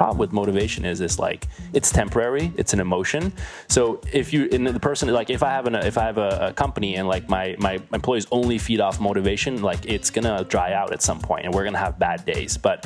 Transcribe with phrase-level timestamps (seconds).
[0.00, 3.30] problem with motivation is it's like it's temporary it's an emotion.
[3.68, 6.30] So if you in the person like if i have an if i have a,
[6.48, 10.72] a, company and like my my employees only feed off motivation like it's gonna dry
[10.72, 12.56] out at some point and we're gonna have bad days.
[12.56, 12.76] But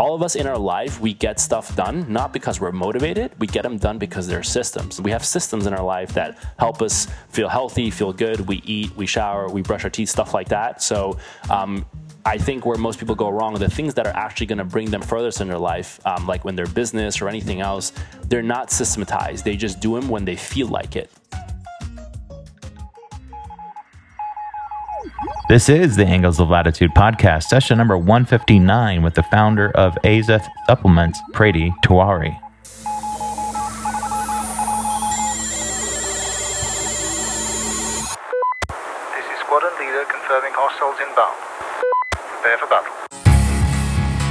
[0.00, 3.28] all of us in our life we get stuff done not because we're motivated.
[3.38, 5.00] We get them done because they're systems.
[5.00, 8.48] We have systems in our life that help us feel healthy feel good.
[8.48, 10.82] We eat we shower we brush our teeth stuff like that.
[10.82, 11.18] So
[11.50, 11.86] um,
[12.26, 14.90] I think where most people go wrong, the things that are actually going to bring
[14.90, 17.92] them furthest in their life, um, like when they're business or anything else,
[18.28, 19.44] they're not systematized.
[19.44, 21.10] They just do them when they feel like it.
[25.50, 30.46] This is the Angles of Latitude podcast, session number 159 with the founder of Azoth
[30.66, 32.40] Supplements, Prady Tewarie.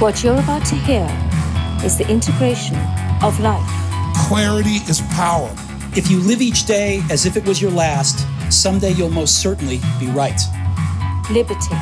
[0.04, 1.08] What you're about to hear
[1.82, 2.76] is the integration
[3.22, 3.66] of life.
[4.28, 5.50] Clarity is power.
[5.96, 9.80] If you live each day as if it was your last, someday you'll most certainly
[9.98, 10.38] be right.
[11.30, 11.74] Liberty.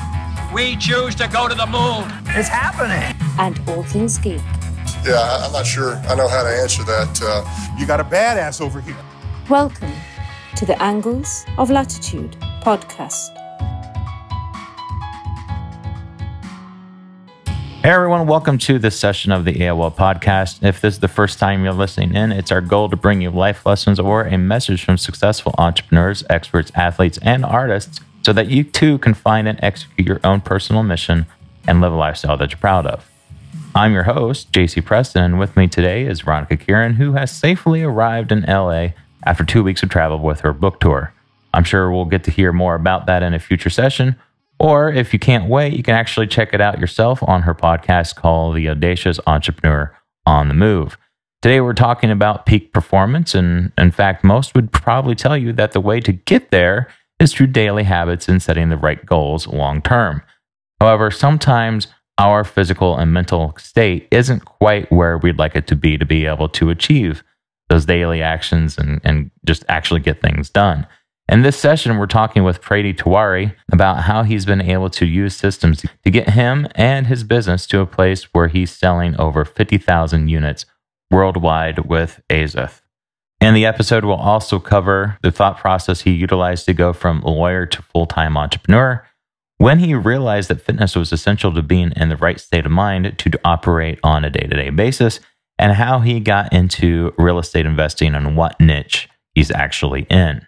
[0.54, 2.04] We choose to go to the moon.
[2.38, 3.12] It's happening.
[3.40, 4.40] And all things geek.
[5.04, 7.20] Yeah, I'm not sure I know how to answer that.
[7.20, 8.94] Uh, you got a badass over here.
[9.50, 9.90] Welcome
[10.54, 13.41] to the Angles of Latitude podcast.
[17.82, 20.62] Hey everyone, welcome to this session of the AOL podcast.
[20.62, 23.30] If this is the first time you're listening in, it's our goal to bring you
[23.30, 28.62] life lessons or a message from successful entrepreneurs, experts, athletes, and artists so that you
[28.62, 31.26] too can find and execute your own personal mission
[31.66, 33.10] and live a lifestyle that you're proud of.
[33.74, 37.82] I'm your host, JC Preston, and with me today is Veronica Kirin, who has safely
[37.82, 38.90] arrived in LA
[39.24, 41.12] after two weeks of travel with her book tour.
[41.52, 44.14] I'm sure we'll get to hear more about that in a future session.
[44.62, 48.14] Or if you can't wait, you can actually check it out yourself on her podcast
[48.14, 49.92] called The Audacious Entrepreneur
[50.24, 50.96] on the Move.
[51.42, 53.34] Today, we're talking about peak performance.
[53.34, 56.86] And in fact, most would probably tell you that the way to get there
[57.18, 60.22] is through daily habits and setting the right goals long term.
[60.80, 65.98] However, sometimes our physical and mental state isn't quite where we'd like it to be
[65.98, 67.24] to be able to achieve
[67.68, 70.86] those daily actions and, and just actually get things done.
[71.28, 75.34] In this session, we're talking with Prady Tewarie about how he's been able to use
[75.34, 80.28] systems to get him and his business to a place where he's selling over 50,000
[80.28, 80.66] units
[81.10, 82.80] worldwide with Azoth.
[83.40, 87.66] And the episode will also cover the thought process he utilized to go from lawyer
[87.66, 89.04] to full time entrepreneur
[89.62, 93.16] when he realized that fitness was essential to being in the right state of mind
[93.16, 95.20] to operate on a day to day basis,
[95.56, 100.44] and how he got into real estate investing and what niche he's actually in.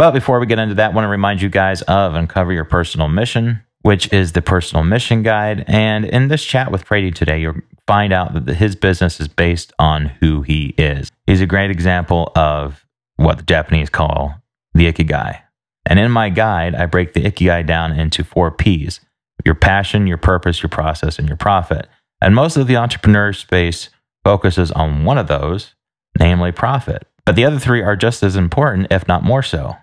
[0.00, 2.64] But before we get into that, I want to remind you guys of Uncover Your
[2.64, 5.62] Personal Mission, which is the personal mission guide.
[5.68, 9.74] And in this chat with Prady today, you'll find out that his business is based
[9.78, 11.10] on who he is.
[11.26, 14.36] He's a great example of what the Japanese call
[14.72, 15.42] the Ikigai.
[15.84, 19.00] And in my guide, I break the Ikigai down into four P's
[19.44, 21.88] your passion, your purpose, your process, and your profit.
[22.22, 23.90] And most of the entrepreneur space
[24.24, 25.74] focuses on one of those,
[26.18, 27.06] namely profit.
[27.26, 29.76] But the other three are just as important, if not more so.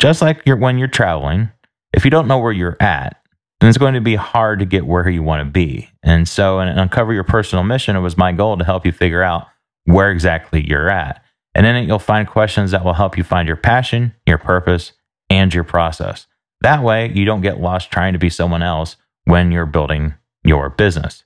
[0.00, 1.50] Just like you're, when you're traveling,
[1.92, 3.20] if you don't know where you're at,
[3.60, 5.88] then it's going to be hard to get where you want to be.
[6.02, 9.22] And so, in Uncover Your Personal Mission, it was my goal to help you figure
[9.22, 9.46] out
[9.84, 11.24] where exactly you're at.
[11.54, 14.92] And in it, you'll find questions that will help you find your passion, your purpose,
[15.28, 16.26] and your process.
[16.60, 20.70] That way, you don't get lost trying to be someone else when you're building your
[20.70, 21.24] business.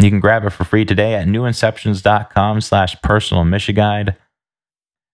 [0.00, 3.44] You can grab it for free today at newinceptions.com slash personal.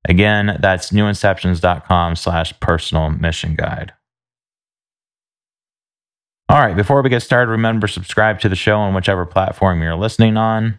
[0.08, 3.92] Again, that's newinceptions.com slash personal mission guide.
[6.48, 9.96] All right, before we get started, remember subscribe to the show on whichever platform you're
[9.96, 10.78] listening on.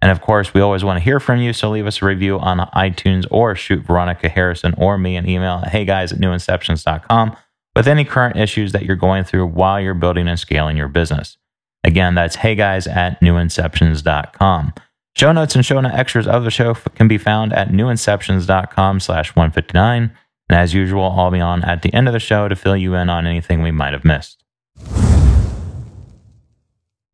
[0.00, 2.38] And of course, we always want to hear from you, so leave us a review
[2.40, 7.36] on iTunes or shoot Veronica Harrison or me an email at heyguys at newinceptions.com
[7.76, 11.36] with any current issues that you're going through while you're building and scaling your business.
[11.84, 14.74] Again, that's heyguys at newinceptions.com.
[15.14, 19.36] Show notes and show note extras of the show can be found at newinceptions.com slash
[19.36, 20.10] 159.
[20.48, 22.94] And as usual, I'll be on at the end of the show to fill you
[22.94, 24.42] in on anything we might have missed.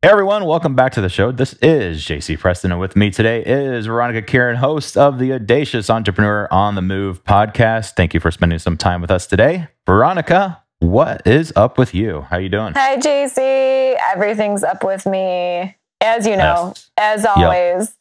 [0.01, 1.33] Hey everyone, welcome back to the show.
[1.33, 5.89] This is JC Preston, and with me today is Veronica Kirin, host of the Audacious
[5.89, 7.95] Entrepreneur on the Move podcast.
[7.97, 9.67] Thank you for spending some time with us today.
[9.85, 12.21] Veronica, what is up with you?
[12.29, 12.75] How you doing?
[12.75, 13.97] Hi, JC.
[14.13, 16.91] Everything's up with me as you know, yes.
[16.97, 17.87] as always.
[17.87, 17.93] Yep.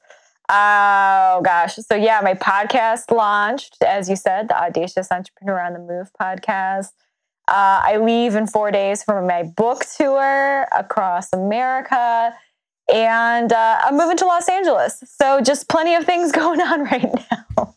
[0.51, 1.77] Oh gosh.
[1.77, 6.93] So yeah, my podcast launched, as you said, the Audacious Entrepreneur on the Move podcast.
[7.49, 12.35] Uh, I leave in four days for my book tour across America.
[12.93, 15.03] and uh, I'm moving to Los Angeles.
[15.07, 17.75] So just plenty of things going on right now.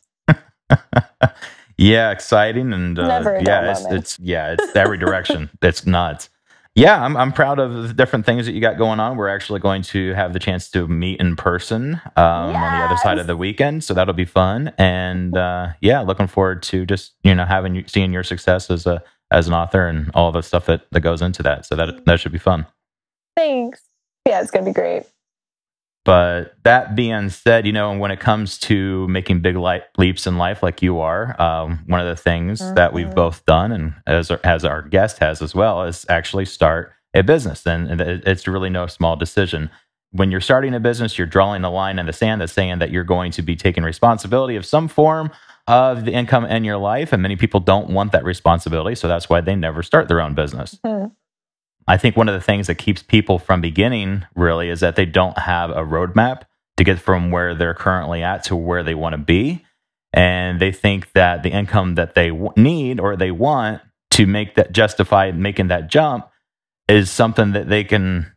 [1.78, 5.50] yeah, exciting and uh, yeah, it's, it's, yeah, it's every direction.
[5.62, 6.30] it's nuts.
[6.74, 9.18] Yeah, I'm I'm proud of the different things that you got going on.
[9.18, 12.56] We're actually going to have the chance to meet in person um, yes.
[12.56, 14.72] on the other side of the weekend, so that'll be fun.
[14.78, 18.86] And uh, yeah, looking forward to just you know having you seeing your success as
[18.86, 21.66] a as an author and all the stuff that that goes into that.
[21.66, 22.66] So that that should be fun.
[23.36, 23.82] Thanks.
[24.26, 25.04] Yeah, it's gonna be great.
[26.04, 30.38] But that being said, you know, when it comes to making big light leaps in
[30.38, 32.74] life, like you are, um, one of the things mm-hmm.
[32.74, 33.16] that we've mm-hmm.
[33.16, 37.22] both done, and as our, as our guest has as well, is actually start a
[37.22, 39.70] business, and, and it's really no small decision.
[40.12, 42.90] When you're starting a business, you're drawing a line in the sand that's saying that
[42.90, 45.30] you're going to be taking responsibility of some form
[45.68, 49.30] of the income in your life, and many people don't want that responsibility, so that's
[49.30, 50.80] why they never start their own business.
[50.84, 51.14] Mm-hmm.
[51.92, 55.06] I think one of the things that keeps people from beginning really is that they
[55.06, 56.44] don't have a roadmap
[56.78, 59.66] to get from where they're currently at to where they want to be.
[60.14, 64.56] And they think that the income that they w- need or they want to make
[64.56, 66.30] that justify making that jump
[66.88, 68.32] is something that they can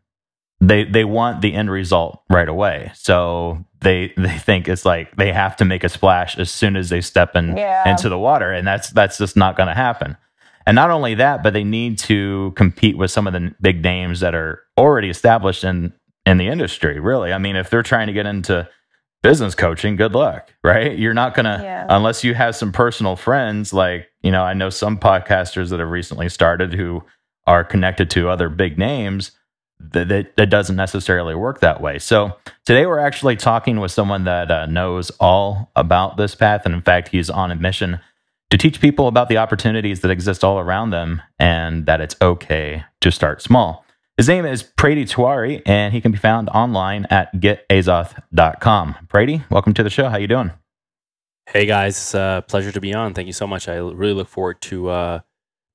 [0.60, 2.90] they they want the end result right away.
[2.96, 6.88] So they they think it's like they have to make a splash as soon as
[6.88, 7.88] they step in yeah.
[7.88, 10.16] into the water and that's that's just not going to happen.
[10.66, 14.20] And not only that, but they need to compete with some of the big names
[14.20, 15.92] that are already established in
[16.26, 16.98] in the industry.
[17.00, 18.68] Really, I mean, if they're trying to get into
[19.22, 20.96] business coaching, good luck, right?
[20.98, 21.86] You're not gonna yeah.
[21.88, 23.72] unless you have some personal friends.
[23.72, 27.02] Like you know, I know some podcasters that have recently started who
[27.46, 29.32] are connected to other big names.
[29.80, 31.98] That, that, that doesn't necessarily work that way.
[31.98, 36.74] So today we're actually talking with someone that uh, knows all about this path, and
[36.74, 37.98] in fact, he's on a mission
[38.54, 42.84] to teach people about the opportunities that exist all around them and that it's okay
[43.00, 43.84] to start small.
[44.16, 48.94] His name is Prady Tewarie, and he can be found online at getazoth.com.
[49.08, 50.08] Prady, welcome to the show.
[50.08, 50.52] How you doing?
[51.50, 53.12] Hey guys, a pleasure to be on.
[53.12, 53.68] Thank you so much.
[53.68, 55.20] I really look forward to uh,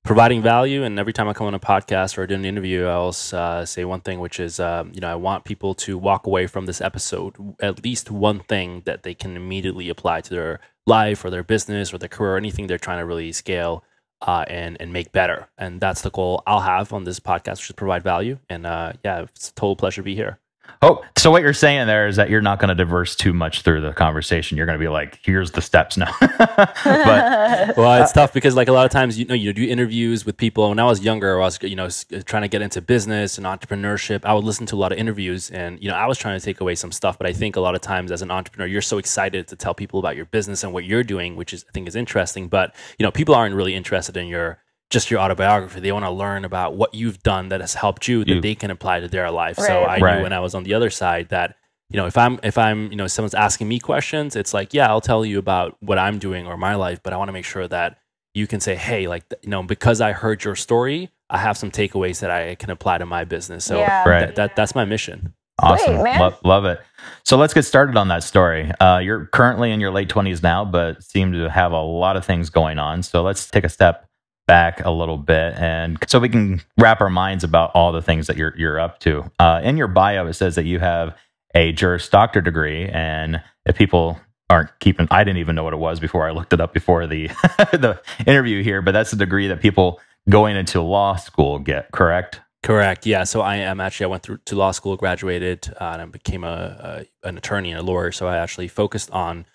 [0.06, 0.86] providing value.
[0.86, 3.66] And every time I come on a podcast or do an interview, I always uh,
[3.66, 6.66] say one thing, which is, um, you know, I want people to walk away from
[6.66, 11.30] this episode at least one thing that they can immediately apply to their life or
[11.30, 13.84] their business or their career or anything they're trying to really scale
[14.22, 15.48] uh, and and make better.
[15.58, 18.40] And that's the goal I'll have on this podcast, which is provide value.
[18.50, 20.40] And uh, yeah, it's a total pleasure to be here.
[20.82, 23.64] Oh, so what you're saying there is that you're not going to diverse too much
[23.64, 24.56] through the conversation.
[24.56, 26.38] You're going to be like, "Here's the steps now." but
[27.78, 30.38] well, it's tough because like a lot of times, you know, you do interviews with
[30.38, 30.70] people.
[30.70, 31.90] When I was younger, I was you know
[32.26, 34.24] trying to get into business and entrepreneurship.
[34.24, 36.44] I would listen to a lot of interviews, and you know, I was trying to
[36.44, 37.18] take away some stuff.
[37.18, 39.74] But I think a lot of times, as an entrepreneur, you're so excited to tell
[39.74, 42.48] people about your business and what you're doing, which is I think is interesting.
[42.48, 45.80] But you know, people aren't really interested in your just your autobiography.
[45.80, 48.42] They want to learn about what you've done that has helped you that you.
[48.42, 49.58] they can apply to their life.
[49.58, 49.68] Right.
[49.68, 50.18] So I right.
[50.18, 51.56] knew when I was on the other side that
[51.90, 54.88] you know if I'm if I'm you know someone's asking me questions, it's like yeah
[54.88, 57.46] I'll tell you about what I'm doing or my life, but I want to make
[57.46, 57.98] sure that
[58.34, 61.72] you can say hey like you know because I heard your story, I have some
[61.72, 63.66] takeaways that I can apply to my business.
[63.66, 64.08] So yeah.
[64.08, 64.20] right.
[64.28, 65.34] that, that that's my mission.
[65.62, 65.98] Awesome.
[65.98, 66.80] Lo- love it.
[67.26, 68.72] So let's get started on that story.
[68.80, 72.26] Uh, you're currently in your late 20s now, but seem to have a lot of
[72.26, 73.04] things going on.
[73.04, 74.09] So let's take a step
[74.50, 78.26] back a little bit and so we can wrap our minds about all the things
[78.26, 79.30] that you're you're up to.
[79.38, 81.16] Uh, in your bio, it says that you have
[81.54, 84.20] a Juris Doctor degree, and if people
[84.50, 87.06] aren't keeping, I didn't even know what it was before I looked it up before
[87.06, 87.28] the
[87.74, 88.82] the interview here.
[88.82, 91.92] But that's a degree that people going into law school get.
[91.92, 92.42] Correct?
[92.64, 93.06] Correct.
[93.06, 93.26] Yeah.
[93.26, 96.44] So I am actually I went through to law school, graduated, uh, and I became
[96.44, 98.12] a, a an attorney and a lawyer.
[98.12, 99.46] So I actually focused on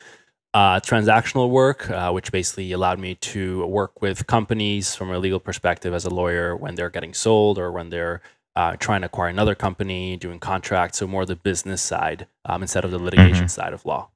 [0.55, 5.41] uh, transactional work, uh, which basically allowed me to work with companies from a legal
[5.41, 8.23] perspective as a lawyer when they're getting sold or when they're
[8.55, 10.99] uh, trying to acquire another company, doing contracts.
[10.99, 13.47] So more the business side um, instead of the litigation mm-hmm.
[13.47, 14.11] side of law.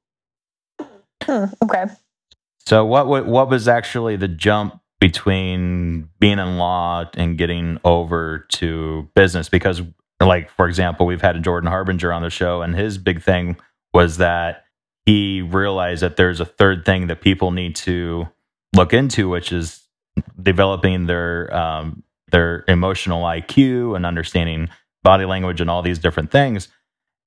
[1.24, 1.86] Hmm, okay.
[2.64, 9.08] So what what was actually the jump between being in law and getting over to
[9.16, 9.48] business?
[9.48, 9.82] Because,
[10.20, 13.56] like for example, we've had Jordan Harbinger on the show, and his big thing
[13.92, 14.66] was that
[15.08, 18.28] he realized that there's a third thing that people need to
[18.74, 19.82] look into, which is
[20.42, 24.68] developing their um, their emotional IQ and understanding
[25.02, 26.68] body language and all these different things.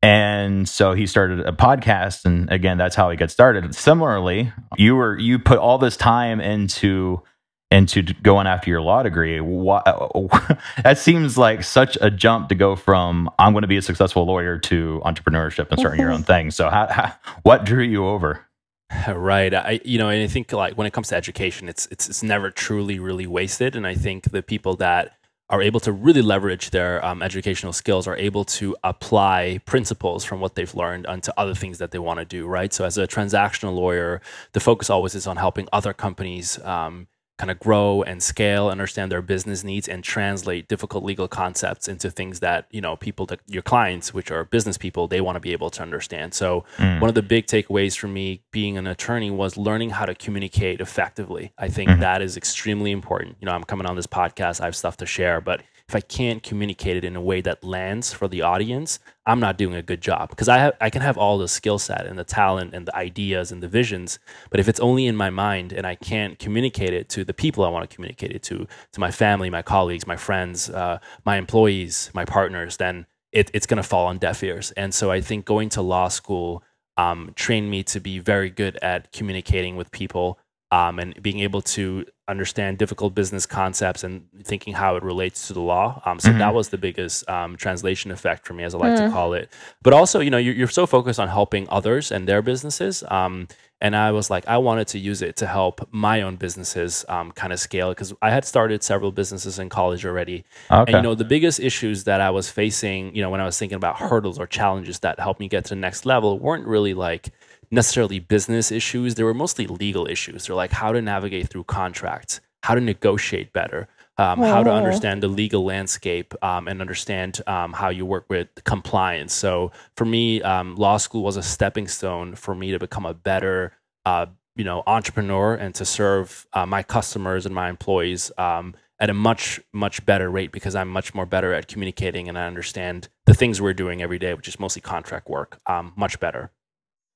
[0.04, 3.74] And so he started a podcast, and again, that's how he got started.
[3.74, 7.24] Similarly, you were you put all this time into
[7.72, 9.40] into going after your law degree.
[9.40, 9.86] What,
[10.84, 14.26] that seems like such a jump to go from I'm going to be a successful
[14.26, 16.52] lawyer to entrepreneurship and starting your own thing.
[16.52, 17.14] So, how, how,
[17.44, 18.46] what drew you over?
[19.08, 19.54] Right.
[19.54, 22.22] I you know, and I think like when it comes to education, it's it's it's
[22.22, 23.74] never truly really wasted.
[23.78, 25.18] And I think the people that
[25.52, 30.40] are able to really leverage their um, educational skills, are able to apply principles from
[30.40, 32.74] what they've learned onto other things that they want to do, right?
[32.74, 34.22] So, as a transactional lawyer,
[34.54, 37.08] the focus always is on helping other companies um,
[37.42, 42.12] kind of grow and scale, understand their business needs, and translate difficult legal concepts into
[42.12, 45.40] things that you know people that your clients, which are business people, they want to
[45.40, 46.36] be able to understand.
[46.36, 47.02] So mm.
[47.02, 50.82] one of the big takeaways for me being an attorney was learning how to communicate
[50.82, 51.52] effectively.
[51.58, 52.02] I think mm-hmm.
[52.02, 53.38] that is extremely important.
[53.42, 56.00] You know, I'm coming on this podcast, I have stuff to share, but if I
[56.00, 59.82] can't communicate it in a way that lands for the audience, I'm not doing a
[59.82, 62.74] good job because I have, I can have all the skill set and the talent
[62.74, 64.18] and the ideas and the visions,
[64.50, 67.66] but if it's only in my mind and I can't communicate it to the people
[67.66, 71.36] I want to communicate it to, to my family, my colleagues, my friends, uh, my
[71.36, 74.72] employees, my partners, then it, it's going to fall on deaf ears.
[74.78, 76.64] And so I think going to law school
[76.96, 80.40] um, trained me to be very good at communicating with people
[80.72, 85.54] um, and being able to understand difficult business concepts and thinking how it relates to
[85.54, 86.02] the law.
[86.06, 86.40] Um, so mm-hmm.
[86.40, 89.06] that was the biggest um, translation effect for me, as I like mm.
[89.06, 89.52] to call it.
[89.84, 93.04] But also, you know, you're, you're, so focused on helping others and their businesses.
[93.10, 93.50] Um,
[93.82, 97.32] and I was like, I wanted to use it to help my own businesses um,
[97.34, 100.46] kind of scale because I had started several businesses in college already.
[100.70, 100.94] Okay.
[100.94, 103.58] And you know, the biggest issues that I was facing, you know, when I was
[103.60, 106.94] thinking about hurdles or challenges that helped me get to the next level weren't really
[106.94, 107.34] like
[107.72, 109.16] necessarily business issues.
[109.16, 110.46] They were mostly legal issues.
[110.46, 113.88] They're like how to navigate through contracts, how to negotiate better,
[114.18, 114.76] um, how to oh.
[114.76, 119.34] understand the legal landscape um, and understand um, how you work with compliance.
[119.34, 123.14] So for me, um, law school was a stepping stone for me to become a
[123.14, 123.74] better,
[124.06, 129.10] uh, you know, entrepreneur and to serve uh, my customers and my employees um, at
[129.10, 133.08] a much much better rate because I'm much more better at communicating and I understand
[133.26, 136.52] the things we're doing every day, which is mostly contract work, um, much better.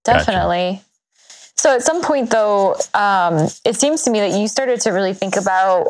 [0.05, 0.73] Definitely.
[0.73, 0.85] Gotcha.
[1.57, 5.13] So at some point, though, um, it seems to me that you started to really
[5.13, 5.87] think about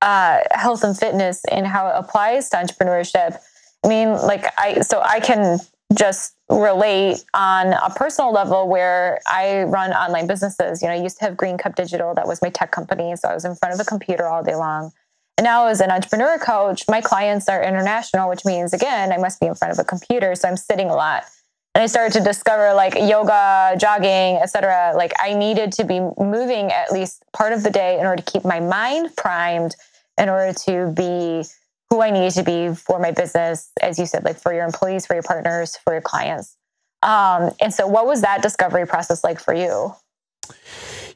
[0.00, 3.38] uh, health and fitness and how it applies to entrepreneurship.
[3.84, 5.58] I mean, like I, so I can
[5.96, 10.82] just relate on a personal level where I run online businesses.
[10.82, 13.16] You know, I used to have Green Cup Digital, that was my tech company.
[13.16, 14.92] So I was in front of a computer all day long.
[15.36, 19.40] And now, as an entrepreneur coach, my clients are international, which means, again, I must
[19.40, 20.34] be in front of a computer.
[20.34, 21.24] So I'm sitting a lot
[21.74, 24.92] and I started to discover like yoga, jogging, etc.
[24.96, 28.32] Like I needed to be moving at least part of the day in order to
[28.32, 29.76] keep my mind primed,
[30.16, 31.44] in order to be
[31.90, 35.06] who I needed to be for my business, as you said, like for your employees,
[35.06, 36.56] for your partners, for your clients.
[37.02, 39.94] Um, and so, what was that discovery process like for you?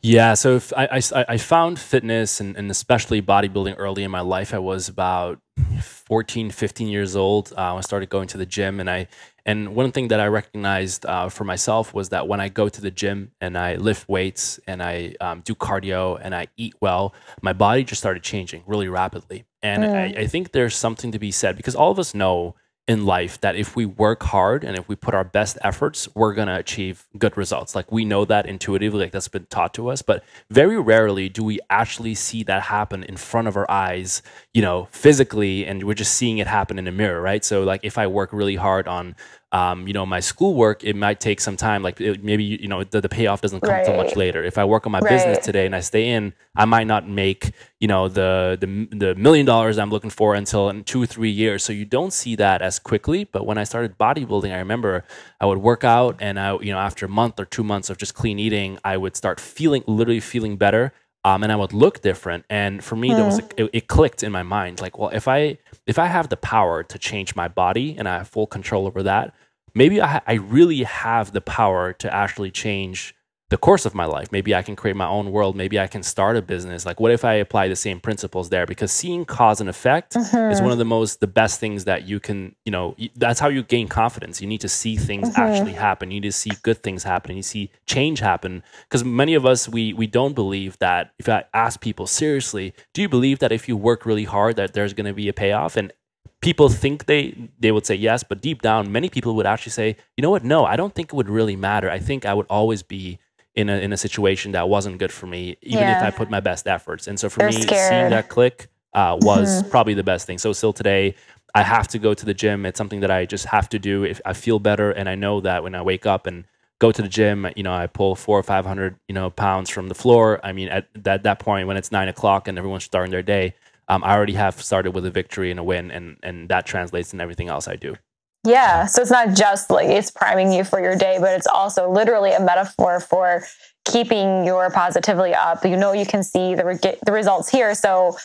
[0.04, 4.52] Yeah, so I, I, I, found fitness and, and, especially bodybuilding early in my life.
[4.52, 5.38] I was about
[5.80, 7.52] 14, 15 years old.
[7.56, 9.06] Uh, I started going to the gym, and I
[9.44, 12.80] and one thing that I recognized uh, for myself was that when I go to
[12.80, 17.14] the gym and I lift weights and I um, do cardio and I eat well,
[17.40, 19.44] my body just started changing really rapidly.
[19.62, 19.94] And mm.
[19.94, 22.54] I, I, think there's something to be said because all of us know
[22.88, 26.34] in life that if we work hard and if we put our best efforts, we're
[26.34, 27.76] going to achieve good results.
[27.76, 31.44] Like we know that intuitively, like that's been taught to us, but very rarely do
[31.44, 34.20] we actually see that happen in front of our eyes,
[34.52, 37.44] you know, physically, and we're just seeing it happen in a mirror, right?
[37.44, 39.14] So, like if I work really hard on
[39.52, 41.82] um, you know, my schoolwork, it might take some time.
[41.82, 43.80] Like it, maybe, you know, the, the, payoff doesn't come right.
[43.80, 44.42] until much later.
[44.42, 45.10] If I work on my right.
[45.10, 49.14] business today and I stay in, I might not make, you know, the, the, the
[49.14, 51.62] million dollars I'm looking for until in two or three years.
[51.62, 53.24] So you don't see that as quickly.
[53.24, 55.04] But when I started bodybuilding, I remember
[55.38, 57.98] I would work out and I, you know, after a month or two months of
[57.98, 60.94] just clean eating, I would start feeling, literally feeling better.
[61.24, 62.44] Um, and I would look different.
[62.50, 63.14] And for me, hmm.
[63.14, 64.80] there was it, it, clicked in my mind.
[64.80, 68.18] Like, well, if I if I have the power to change my body and I
[68.18, 69.34] have full control over that,
[69.74, 73.14] maybe I, I really have the power to actually change
[73.52, 74.32] the course of my life.
[74.32, 75.56] Maybe I can create my own world.
[75.56, 76.86] Maybe I can start a business.
[76.86, 78.64] Like, what if I apply the same principles there?
[78.64, 80.50] Because seeing cause and effect mm-hmm.
[80.50, 83.48] is one of the most, the best things that you can, you know, that's how
[83.48, 84.40] you gain confidence.
[84.40, 85.42] You need to see things mm-hmm.
[85.42, 86.10] actually happen.
[86.10, 87.36] You need to see good things happen.
[87.36, 88.62] You see change happen.
[88.84, 91.12] Because many of us, we we don't believe that.
[91.18, 94.72] If I ask people seriously, do you believe that if you work really hard, that
[94.72, 95.76] there's going to be a payoff?
[95.76, 95.92] And
[96.40, 99.96] people think they they would say yes, but deep down, many people would actually say,
[100.16, 100.42] you know what?
[100.42, 101.90] No, I don't think it would really matter.
[101.90, 103.18] I think I would always be
[103.54, 105.98] in a in a situation that wasn't good for me, even yeah.
[105.98, 107.06] if I put my best efforts.
[107.06, 107.90] And so for They're me, scared.
[107.90, 109.70] seeing that click uh, was mm-hmm.
[109.70, 110.38] probably the best thing.
[110.38, 111.14] So still today,
[111.54, 112.64] I have to go to the gym.
[112.64, 114.04] It's something that I just have to do.
[114.04, 116.44] If I feel better, and I know that when I wake up and
[116.78, 119.70] go to the gym, you know, I pull four or five hundred, you know, pounds
[119.70, 120.40] from the floor.
[120.42, 123.54] I mean, at that, that point, when it's nine o'clock and everyone's starting their day,
[123.88, 127.12] um, I already have started with a victory and a win, and and that translates
[127.12, 127.96] in everything else I do.
[128.44, 131.90] Yeah, so it's not just like it's priming you for your day, but it's also
[131.90, 133.44] literally a metaphor for
[133.84, 135.64] keeping your positivity up.
[135.64, 138.16] You know, you can see the re- the results here, so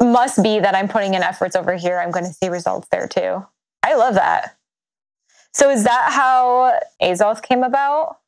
[0.00, 1.98] must be that I'm putting in efforts over here.
[1.98, 3.44] I'm going to see results there too.
[3.82, 4.56] I love that.
[5.52, 8.18] So is that how Azoth came about?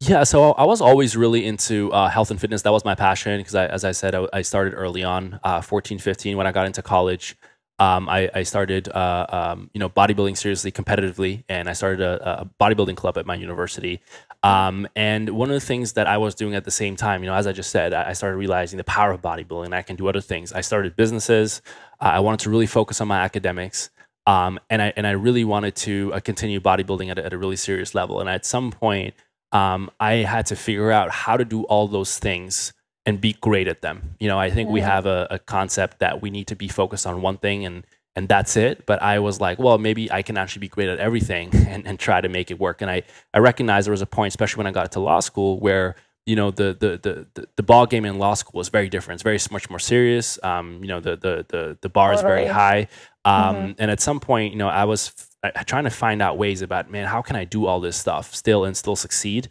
[0.00, 2.62] Yeah, so I was always really into uh, health and fitness.
[2.62, 5.98] That was my passion because, as I said, I, I started early on, uh, 14,
[5.98, 7.36] 15, when I got into college.
[7.78, 12.40] Um, I, I, started, uh, um, you know, bodybuilding seriously, competitively, and I started a,
[12.40, 14.00] a bodybuilding club at my university.
[14.42, 17.28] Um, and one of the things that I was doing at the same time, you
[17.28, 19.72] know, as I just said, I started realizing the power of bodybuilding.
[19.72, 20.52] I can do other things.
[20.52, 21.62] I started businesses.
[22.00, 23.90] Uh, I wanted to really focus on my academics.
[24.26, 27.38] Um, and I and I really wanted to uh, continue bodybuilding at a, at a
[27.38, 28.20] really serious level.
[28.20, 29.14] And at some point,
[29.52, 32.74] um, I had to figure out how to do all those things
[33.08, 34.16] and be great at them.
[34.20, 37.06] You know, I think we have a, a, concept that we need to be focused
[37.06, 38.84] on one thing and and that's it.
[38.84, 41.98] But I was like, well, maybe I can actually be great at everything and, and
[41.98, 42.82] try to make it work.
[42.82, 45.58] And I, I recognized there was a point, especially when I got to law school,
[45.58, 45.96] where
[46.26, 49.16] you know the the the the ball game in law school is very different.
[49.16, 50.38] It's very much more serious.
[50.42, 52.88] Um, you know the the the the bar is very high.
[53.24, 53.72] Um, mm-hmm.
[53.78, 56.90] And at some point, you know, I was f- trying to find out ways about
[56.90, 59.48] man, how can I do all this stuff still and still succeed?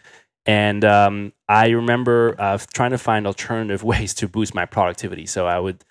[0.48, 5.26] And um, I remember uh, trying to find alternative ways to boost my productivity.
[5.26, 5.84] So I would,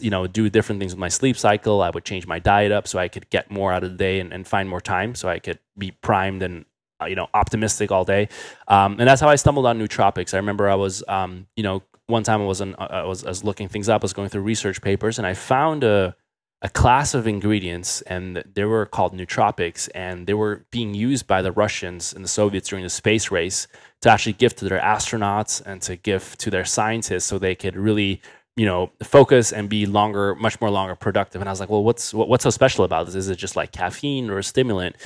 [0.00, 1.82] you know, do different things with my sleep cycle.
[1.82, 4.18] I would change my diet up so I could get more out of the day
[4.18, 6.64] and, and find more time, so I could be primed and
[7.00, 8.28] uh, you know optimistic all day.
[8.66, 10.32] Um, and that's how I stumbled on nootropics.
[10.32, 13.24] I remember I was, um, you know, one time I was, in, uh, I was
[13.24, 14.02] I was looking things up.
[14.02, 16.16] I was going through research papers, and I found a
[16.60, 21.40] a class of ingredients, and they were called nootropics, and they were being used by
[21.40, 23.68] the Russians and the Soviets during the space race
[24.00, 27.76] to actually give to their astronauts and to give to their scientists, so they could
[27.76, 28.20] really,
[28.56, 31.40] you know, focus and be longer, much more longer productive.
[31.40, 33.14] And I was like, well, what's what, what's so special about this?
[33.14, 34.96] Is it just like caffeine or a stimulant?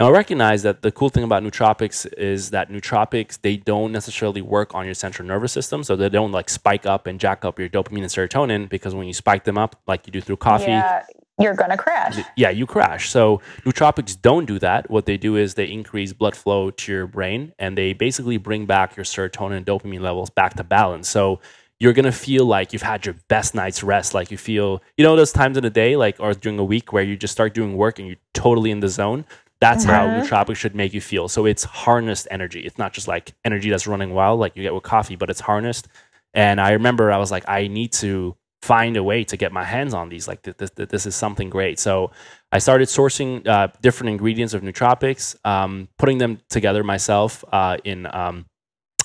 [0.00, 4.74] I recognize that the cool thing about nootropics is that nootropics they don't necessarily work
[4.74, 7.68] on your central nervous system, so they don't like spike up and jack up your
[7.68, 11.04] dopamine and serotonin because when you spike them up, like you do through coffee, yeah,
[11.38, 12.16] you're gonna crash.
[12.36, 13.10] Yeah, you crash.
[13.10, 14.88] So nootropics don't do that.
[14.90, 18.64] What they do is they increase blood flow to your brain and they basically bring
[18.64, 21.08] back your serotonin and dopamine levels back to balance.
[21.10, 21.40] So
[21.78, 24.14] you're gonna feel like you've had your best night's rest.
[24.14, 26.92] Like you feel, you know, those times in a day, like or during a week
[26.92, 29.24] where you just start doing work and you're totally in the zone.
[29.60, 30.22] That's how mm-hmm.
[30.22, 31.28] nootropics should make you feel.
[31.28, 32.60] So it's harnessed energy.
[32.60, 35.40] It's not just like energy that's running wild like you get with coffee, but it's
[35.40, 35.88] harnessed.
[36.32, 39.64] And I remember I was like, I need to find a way to get my
[39.64, 40.28] hands on these.
[40.28, 41.78] Like this, this, this is something great.
[41.78, 42.10] So
[42.52, 48.06] I started sourcing uh, different ingredients of nootropics, um, putting them together myself uh, in
[48.14, 48.46] um,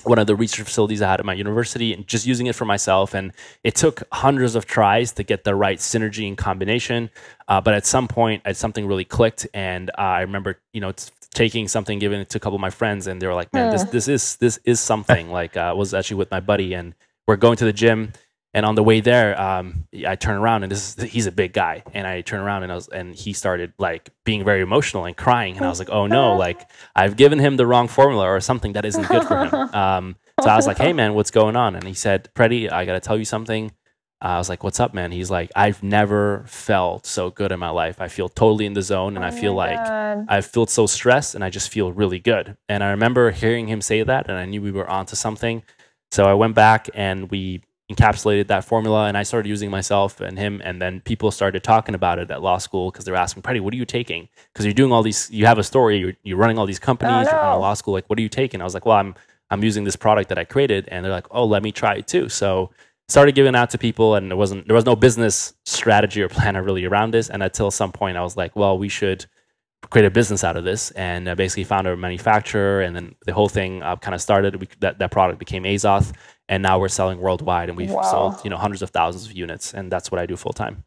[0.06, 2.64] one of the research facilities I had at my university and just using it for
[2.64, 3.14] myself.
[3.14, 3.32] And
[3.64, 7.10] it took hundreds of tries to get the right synergy and combination.
[7.48, 9.46] Uh, but at some point, something really clicked.
[9.52, 10.92] And uh, I remember, you know,
[11.36, 13.70] taking something, giving it to a couple of my friends, and they were like, "Man,
[13.70, 16.94] this this is this is something." like uh, I was actually with my buddy, and
[17.28, 18.12] we're going to the gym.
[18.56, 21.52] And on the way there, um, I turn around and this is, he's a big
[21.52, 21.82] guy.
[21.92, 25.14] And I turn around and I was, and he started like being very emotional and
[25.14, 25.58] crying.
[25.58, 28.72] And I was like, oh no, like I've given him the wrong formula or something
[28.72, 29.70] that isn't good for him.
[29.76, 31.76] Um, so I was like, hey man, what's going on?
[31.76, 33.72] And he said, Prady, I got to tell you something.
[34.22, 35.12] Uh, I was like, what's up, man?
[35.12, 38.00] He's like, I've never felt so good in my life.
[38.00, 40.26] I feel totally in the zone and oh I feel like God.
[40.28, 42.56] I feel so stressed and I just feel really good.
[42.70, 45.62] And I remember hearing him say that and I knew we were onto something.
[46.10, 47.60] So I went back and we
[47.90, 51.94] encapsulated that formula and I started using myself and him and then people started talking
[51.94, 54.28] about it at law school because they're asking Prady what are you taking?
[54.52, 57.28] Because you're doing all these you have a story you're, you're running all these companies
[57.28, 57.50] oh, no.
[57.50, 58.60] you're law school like what are you taking?
[58.60, 59.14] I was like well I'm
[59.50, 62.08] I'm using this product that I created and they're like oh let me try it
[62.08, 62.28] too.
[62.28, 62.70] So
[63.08, 66.56] started giving out to people and there wasn't there was no business strategy or plan
[66.64, 69.26] really around this and until some point I was like well we should
[69.90, 73.32] create a business out of this and uh, basically found a manufacturer and then the
[73.32, 74.56] whole thing uh, kind of started.
[74.56, 76.12] We, that, that product became azoth
[76.48, 78.02] and now we're selling worldwide and we've wow.
[78.02, 80.84] sold you know hundreds of thousands of units and that's what i do full time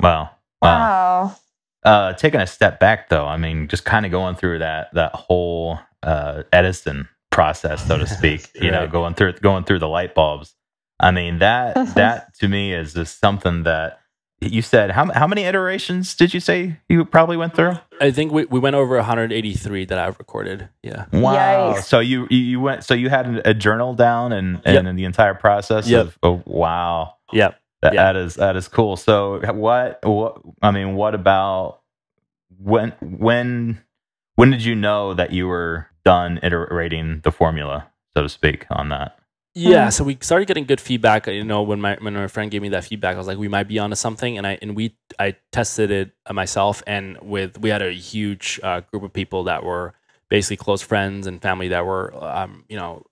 [0.00, 0.30] wow.
[0.60, 1.36] Wow,
[1.84, 5.14] Uh, taking a step back though i mean just kind of going through that that
[5.14, 10.14] whole uh, edison process so to speak you know going through going through the light
[10.14, 10.54] bulbs.
[11.00, 14.00] I mean that that to me is just something that
[14.40, 17.72] you said how how many iterations did you say you probably went through?
[18.00, 20.68] I think we, we went over 183 that I've recorded.
[20.82, 21.06] Yeah.
[21.12, 21.74] Wow.
[21.74, 21.84] Yikes.
[21.84, 24.96] So you you went so you had a journal down and and yep.
[24.96, 26.06] the entire process yep.
[26.06, 27.14] of oh, wow.
[27.32, 27.60] Yep.
[27.82, 28.14] That, yep.
[28.14, 28.96] that is that is cool.
[28.96, 31.80] So what what I mean what about
[32.58, 33.82] when when
[34.36, 38.88] when did you know that you were done iterating the formula so to speak on
[38.90, 39.17] that?
[39.60, 41.26] Yeah, so we started getting good feedback.
[41.26, 43.48] You know, when my when my friend gave me that feedback, I was like, we
[43.48, 47.70] might be onto something, and I and we I tested it myself, and with we
[47.70, 49.94] had a huge uh, group of people that were
[50.28, 53.04] basically close friends and family that were, um, you know,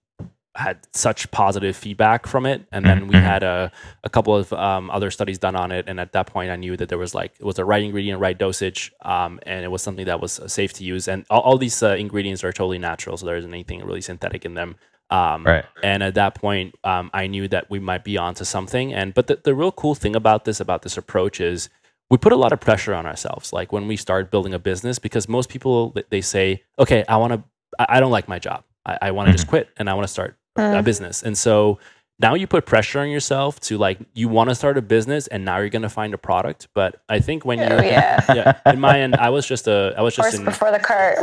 [0.54, 2.66] had such positive feedback from it.
[2.72, 3.22] And then we Mhm.
[3.22, 3.72] had a,
[4.04, 5.87] a couple of um, other studies done on it.
[5.88, 8.20] And at that point, I knew that there was like, it was the right ingredient,
[8.20, 8.92] right dosage.
[9.02, 11.09] Um, and it was something that was safe to use.
[11.09, 13.16] And all, all these uh, ingredients are totally natural.
[13.16, 14.76] So there isn't anything really synthetic in them.
[15.11, 15.64] Um, Right.
[15.83, 18.92] And at that point, um, I knew that we might be onto something.
[18.92, 21.69] And, but the, the real cool thing about this, about this approach is,
[22.11, 24.99] we put a lot of pressure on ourselves like when we start building a business
[25.01, 27.42] because most people they say okay i want to
[27.81, 30.07] I, I don't like my job i, I want to just quit and i want
[30.07, 31.81] to start a business and so
[32.21, 35.45] now you put pressure on yourself to like you want to start a business and
[35.45, 38.25] now you're going to find a product but i think when you're Oh, yeah.
[38.35, 41.19] yeah in my end i was just a i was just in, before the cart.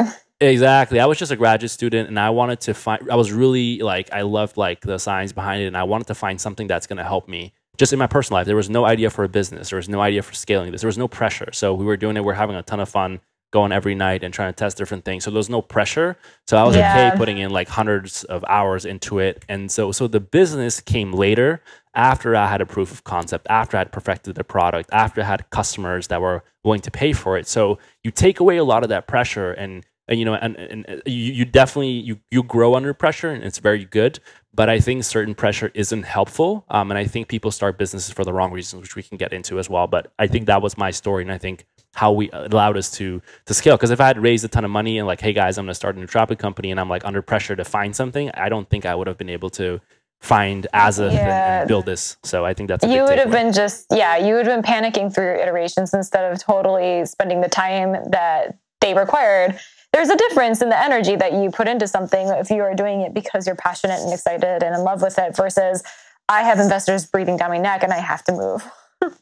[0.50, 1.00] Exactly.
[1.00, 4.12] I was just a graduate student and I wanted to find I was really like
[4.12, 6.98] I loved like the science behind it and I wanted to find something that's going
[6.98, 8.46] to help me just in my personal life.
[8.48, 9.70] There was no idea for a business.
[9.70, 10.82] There was no idea for scaling this.
[10.82, 11.50] There was no pressure.
[11.54, 13.20] So we were doing it, we are having a ton of fun
[13.52, 15.24] going every night and trying to test different things.
[15.24, 16.18] So there was no pressure.
[16.48, 17.08] So I was Yeah.
[17.10, 19.46] okay putting in like hundreds of hours into it.
[19.48, 21.62] And so so the business came later
[21.96, 25.26] after I had a proof of concept, after I had perfected the product, after I
[25.26, 27.48] had customers that were willing to pay for it.
[27.48, 30.86] So you take away a lot of that pressure and and you know and, and,
[30.88, 34.20] and you, you definitely you you grow under pressure and it's very good
[34.54, 38.24] but i think certain pressure isn't helpful um, and i think people start businesses for
[38.24, 40.78] the wrong reasons which we can get into as well but i think that was
[40.78, 43.78] my story and i think how we allowed us to to scale.
[43.78, 45.72] Because if i had raised a ton of money and like hey guys i'm going
[45.72, 48.70] to start a nootropic company and i'm like under pressure to find something i don't
[48.70, 49.80] think i would have been able to
[50.22, 51.60] find as and, Yeah.
[51.60, 52.16] and build this.
[52.24, 54.74] So i think that's a you would have been just yeah you would have been
[54.74, 59.60] panicking through your iterations instead of totally spending the time that they required
[59.94, 63.02] there's a difference in the energy that you put into something if you are doing
[63.02, 65.84] it because you're passionate and excited and in love with it versus
[66.28, 68.70] i have investors breathing down my neck and i have to move.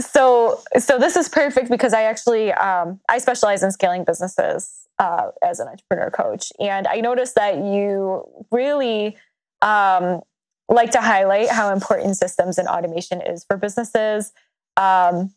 [0.00, 5.30] So so this is perfect because i actually um, i specialize in scaling businesses uh,
[5.42, 6.52] as an entrepreneur coach.
[6.60, 9.16] And i noticed that you really
[9.60, 10.20] um,
[10.68, 14.32] like to highlight how important systems and automation is for businesses.
[14.76, 15.32] Um,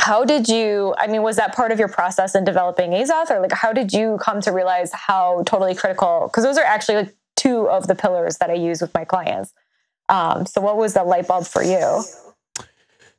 [0.00, 3.40] how did you i mean was that part of your process in developing azoth or
[3.40, 7.14] like how did you come to realize how totally critical because those are actually like
[7.36, 9.52] two of the pillars that i use with my clients
[10.08, 12.02] um, so what was the light bulb for you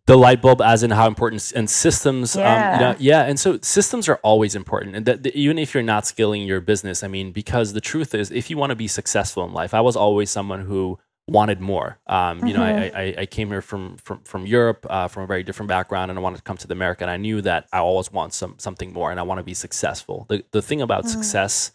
[0.06, 2.54] the light bulb as in how important and systems Yeah.
[2.54, 5.74] um, you know, yeah and so systems are always important and that, that even if
[5.74, 8.76] you're not scaling your business i mean because the truth is if you want to
[8.76, 11.98] be successful in life i was always someone who wanted more.
[12.08, 15.28] Um, you know I, I, I came here from from, from europe uh, from a
[15.28, 17.68] very different background and i wanted to come to the america and i knew that
[17.72, 20.26] i always want some something more and i want to be successful.
[20.30, 21.72] The, the thing about success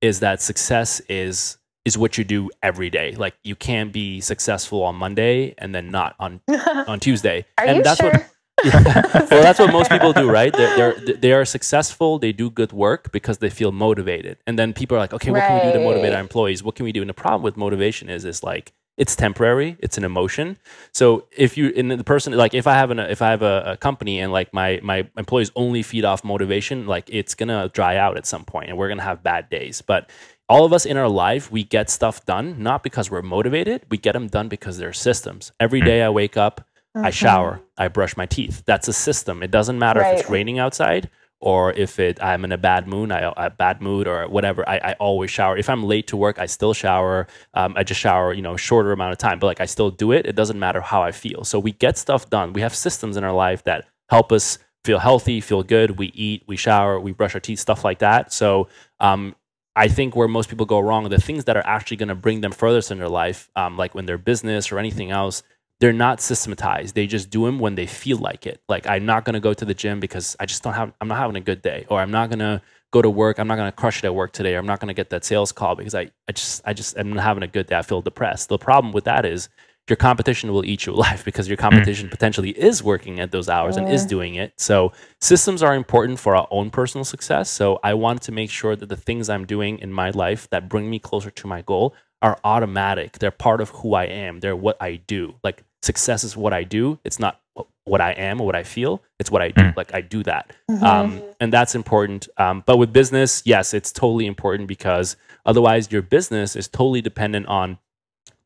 [0.00, 3.14] is that success is is what you do every day.
[3.14, 6.40] Like you can't be successful on monday and then not on
[6.86, 7.46] on tuesday.
[7.56, 8.12] Are and you that's sure?
[8.64, 10.52] What well, that's what most people do, right?
[10.52, 12.18] They're, they're they are successful.
[12.18, 15.42] They do good work because they feel motivated, and then people are like, okay, what
[15.42, 16.64] can we do to motivate our employees?
[16.64, 17.00] What can we do?
[17.00, 19.76] And the problem with motivation is, is like it's temporary.
[19.78, 20.58] It's an emotion.
[20.92, 23.62] So if you in the person like if I have an if I have a,
[23.66, 27.96] a company and like my my employees only feed off motivation, like it's gonna dry
[27.96, 29.80] out at some point, and we're gonna have bad days.
[29.80, 30.10] But
[30.48, 33.86] all of us in our life, we get stuff done not because we're motivated.
[33.88, 35.52] We get them done because they're systems.
[35.60, 37.10] Every day I wake up, I mm-hmm.
[37.10, 38.64] shower, I brush my teeth.
[38.66, 39.44] That's a system.
[39.44, 41.08] It doesn't matter if it's raining outside
[41.40, 44.68] or if it I'm in a bad mood, I a bad mood or whatever.
[44.68, 45.56] I, I always shower.
[45.56, 47.26] If I'm late to work, I still shower.
[47.54, 50.12] Um, I just shower, you know, shorter amount of time, but like I still do
[50.12, 50.26] it.
[50.26, 51.44] It doesn't matter how I feel.
[51.44, 52.52] So we get stuff done.
[52.52, 55.98] We have systems in our life that help us feel healthy, feel good.
[55.98, 58.32] We eat, we shower, we brush our teeth, stuff like that.
[58.32, 58.68] So
[59.00, 59.36] um,
[59.76, 62.40] I think where most people go wrong, the things that are actually going to bring
[62.40, 65.42] them furthest in their life, um, like when they're business or anything else,
[65.80, 66.94] they're not systematized.
[66.94, 68.60] They just do them when they feel like it.
[68.68, 70.92] Like I'm not going to go to the gym because I just don't have.
[71.00, 72.60] I'm not having a good day, or I'm not going to
[72.90, 73.38] go to work.
[73.38, 74.54] I'm not going to crush it at work today.
[74.54, 76.96] Or I'm not going to get that sales call because I, I just, I just,
[76.98, 77.76] I'm not having a good day.
[77.76, 78.48] I feel depressed.
[78.48, 79.48] The problem with that is
[79.88, 81.62] your competition will eat you alive because your hmm.
[81.62, 84.52] competition potentially is working at those hours and is doing it.
[84.56, 87.50] So systems are important for our own personal success.
[87.50, 90.68] So I want to make sure that the things I'm doing in my life that
[90.68, 93.18] bring me closer to my goal are automatic.
[93.18, 94.40] They're part of who I am.
[94.40, 95.36] They're what I do.
[95.44, 96.98] Like success is what I do.
[97.04, 97.40] It's not
[97.84, 99.02] what I am or what I feel.
[99.18, 99.72] It's what I do.
[99.76, 100.52] Like I do that.
[100.82, 102.28] Um, and that's important.
[102.36, 107.46] Um, but with business, yes, it's totally important because otherwise your business is totally dependent
[107.46, 107.78] on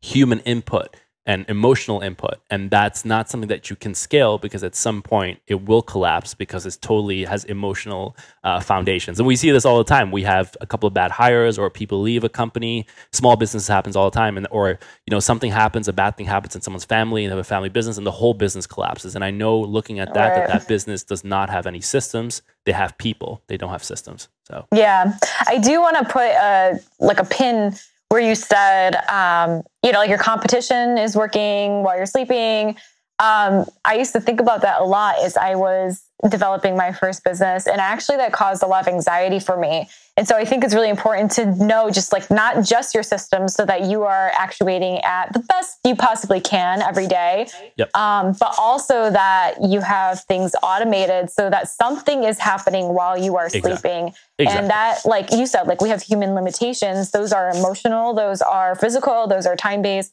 [0.00, 2.35] human input and emotional input.
[2.50, 6.35] And that's not something that you can scale because at some point it will collapse
[6.35, 9.20] because it totally has emotional uh, foundations.
[9.20, 10.11] And we see this all the time.
[10.11, 12.87] We have a couple of bad hires or people leave a company.
[13.12, 14.70] Small business happens all the time and or
[15.06, 17.48] you know something happens a bad thing happens in someone's family and they have a
[17.48, 19.14] family business and the whole business collapses.
[19.14, 20.35] And i know looking at that Right.
[20.35, 22.42] that that business does not have any systems.
[22.64, 23.42] They have people.
[23.48, 24.28] They don't have systems.
[24.48, 25.14] So Yeah,
[25.46, 27.74] I do want to put a like a pin
[28.12, 32.77] where you said, um, you know, like your competition is working while you're sleeping.
[33.22, 37.24] Um, I used to think about that a lot as I was developing my first
[37.24, 37.66] business.
[37.66, 39.88] And actually, that caused a lot of anxiety for me.
[40.16, 43.54] And so I think it's really important to know just like not just your systems
[43.54, 47.96] so that you are actuating at the best you possibly can every day, yep.
[47.96, 53.37] um, but also that you have things automated so that something is happening while you
[53.37, 53.72] are Exactly.
[53.72, 54.14] sleeping.
[54.38, 54.61] Exactly.
[54.61, 57.11] And that, like you said, like we have human limitations.
[57.12, 60.12] Those are emotional, those are physical, those are time based.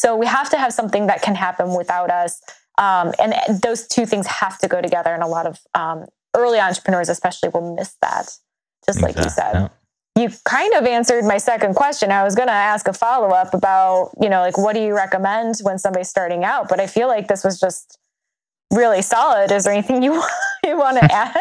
[0.00, 2.40] So we have to have something that can happen without us.
[2.78, 5.12] Um, and those two things have to go together.
[5.12, 8.30] And a lot of um, early entrepreneurs, especially, will miss that,
[8.86, 9.70] just like you said.
[10.16, 12.10] You kind of answered my second question.
[12.10, 14.96] I was going to ask a follow up about, you know, like what do you
[14.96, 16.70] recommend when somebody's starting out?
[16.70, 17.98] But I feel like this was just
[18.72, 19.52] really solid.
[19.52, 20.14] Is there anything you
[20.64, 21.36] you want to add?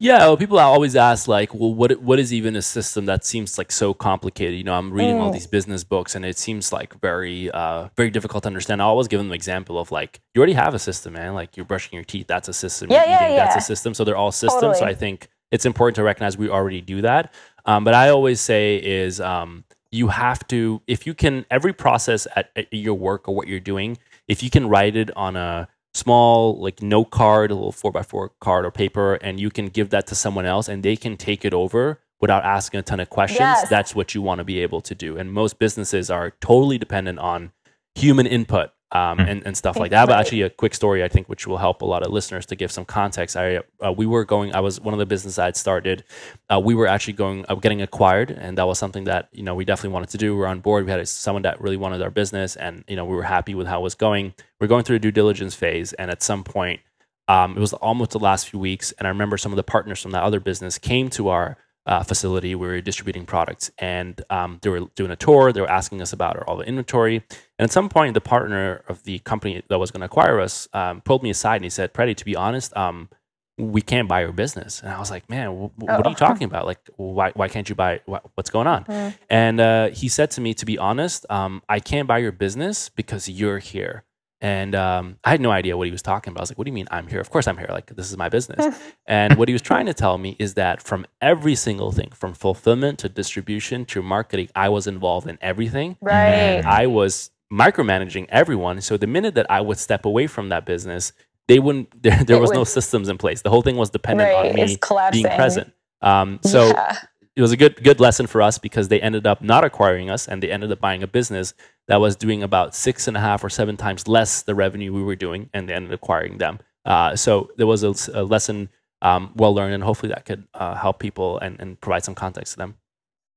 [0.00, 3.58] Yeah, well, people always ask like, well, what what is even a system that seems
[3.58, 4.56] like so complicated?
[4.56, 5.32] You know, I'm reading all Mm.
[5.32, 8.80] these business books, and it seems like very uh, very difficult to understand.
[8.80, 11.34] I always give them an example of like, you already have a system, man.
[11.34, 12.92] Like you're brushing your teeth, that's a system.
[12.92, 13.92] Yeah, you're yeah, eating, that's a system.
[13.92, 14.78] So they're all systems.
[14.78, 17.34] So I think it's important to recognize we already do that.
[17.66, 22.28] Um, but I always say is um, you have to if you can every process
[22.36, 25.66] at, at your work or what you're doing, if you can write it on a
[25.98, 29.66] small like note card, a little four by four card or paper, and you can
[29.66, 33.00] give that to someone else and they can take it over without asking a ton
[33.00, 33.40] of questions.
[33.40, 33.68] Yes.
[33.68, 35.16] That's what you want to be able to do.
[35.16, 37.52] And most businesses are totally dependent on
[37.94, 40.06] human input um, and, and stuff like that.
[40.06, 42.56] But actually, a quick story I think which will help a lot of listeners to
[42.56, 43.36] give some context.
[43.36, 44.54] I uh, we were going.
[44.54, 46.04] I was one of the businesses I had started.
[46.48, 49.54] Uh, we were actually going uh, getting acquired, and that was something that you know
[49.54, 50.36] we definitely wanted to do.
[50.36, 50.86] We are on board.
[50.86, 53.66] We had someone that really wanted our business, and you know we were happy with
[53.66, 54.34] how it was going.
[54.60, 56.80] We are going through the due diligence phase, and at some point,
[57.28, 60.00] um, it was almost the last few weeks, and I remember some of the partners
[60.00, 62.54] from that other business came to our uh, facility.
[62.54, 65.52] We were distributing products, and um, they were doing a tour.
[65.52, 67.16] They were asking us about our, all the inventory,
[67.58, 70.68] and at some point, the partner of the company that was going to acquire us
[70.74, 73.08] um, pulled me aside and he said, "Prady, to be honest, um,
[73.56, 76.16] we can't buy your business." And I was like, "Man, wh- wh- what are you
[76.20, 76.26] Oh.
[76.28, 76.64] talking about?
[76.66, 78.00] Like, why why can't you buy?
[78.06, 79.14] Wh- what's going on?" Mm.
[79.30, 82.88] And uh, he said to me, "To be honest, um, I can't buy your business
[82.90, 84.04] because you're here."
[84.40, 86.40] And um, I had no idea what he was talking about.
[86.40, 87.20] I was like, "What do you mean I'm here?
[87.20, 87.68] Of course I'm here.
[87.70, 90.80] Like this is my business." and what he was trying to tell me is that
[90.82, 95.96] from every single thing, from fulfillment to distribution to marketing, I was involved in everything.
[96.00, 96.28] Right.
[96.34, 98.80] And I was micromanaging everyone.
[98.80, 101.12] So the minute that I would step away from that business,
[101.48, 101.88] they wouldn't.
[102.02, 103.42] There, there was no systems in place.
[103.42, 104.78] The whole thing was dependent Right, on me
[105.12, 105.72] being present.
[106.00, 106.96] Um, so Yeah.
[107.34, 110.28] it was a good good lesson for us because they ended up not acquiring us
[110.28, 111.54] and they ended up buying a business
[111.88, 115.02] that was doing about six and a half or seven times less the revenue we
[115.02, 116.60] were doing, and they ended acquiring them.
[116.84, 118.68] Uh, so there was a, a lesson
[119.02, 122.52] um, well learned, and hopefully that could uh, help people and, and provide some context
[122.52, 122.74] to them.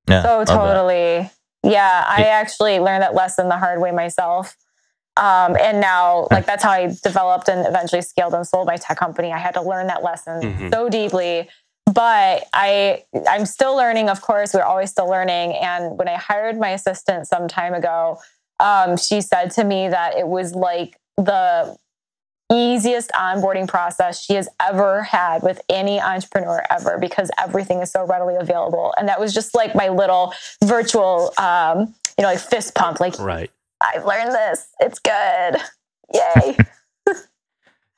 [0.07, 0.53] Yeah, So love that.
[0.53, 1.31] totally.
[1.63, 2.27] Yeah, I Yeah.
[2.27, 4.55] actually learned that lesson the hard way myself.
[5.17, 8.97] Um, and now, like, that's how I developed and eventually scaled and sold my tech
[8.97, 9.31] company.
[9.31, 10.73] I had to learn that lesson Mhm.
[10.73, 11.49] so deeply.
[11.93, 14.09] But I, I'm still learning.
[14.09, 15.53] Of course, we're always still learning.
[15.57, 18.19] And when I hired my assistant some time ago,
[18.61, 21.75] um, she said to me that it was like the
[22.51, 28.05] easiest onboarding process she has ever had with any entrepreneur ever because everything is so
[28.05, 28.93] readily available.
[28.97, 32.99] And that was just like my little virtual, um, you know, like fist pump.
[32.99, 33.49] Like Right.
[33.81, 34.67] I've learned this.
[34.79, 35.57] It's good.
[36.13, 36.57] Yay.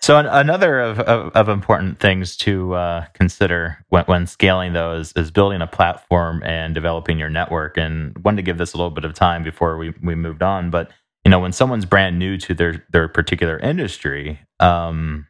[0.03, 5.13] So an, another of, of, of important things to uh, consider when, when scaling those
[5.13, 7.77] is building a platform and developing your network.
[7.77, 10.69] And wanted to give this a little bit of time before we, we moved on.
[10.69, 10.91] But
[11.23, 15.25] you know, when someone's brand new to their their particular industry, um,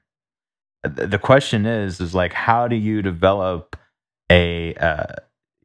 [0.84, 3.76] the question is is like, how do you develop
[4.32, 5.14] a uh,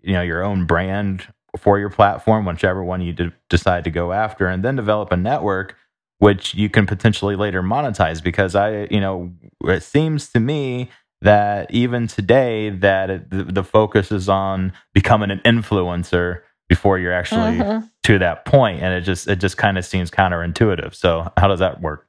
[0.03, 4.13] you know your own brand for your platform, whichever one you de- decide to go
[4.13, 5.77] after, and then develop a network
[6.19, 9.31] which you can potentially later monetize because i you know
[9.65, 15.31] it seems to me that even today that it, the, the focus is on becoming
[15.31, 17.91] an influencer before you're actually Mhm.
[18.05, 21.59] to that point and it just it just kind of seems counterintuitive so how does
[21.61, 22.07] that work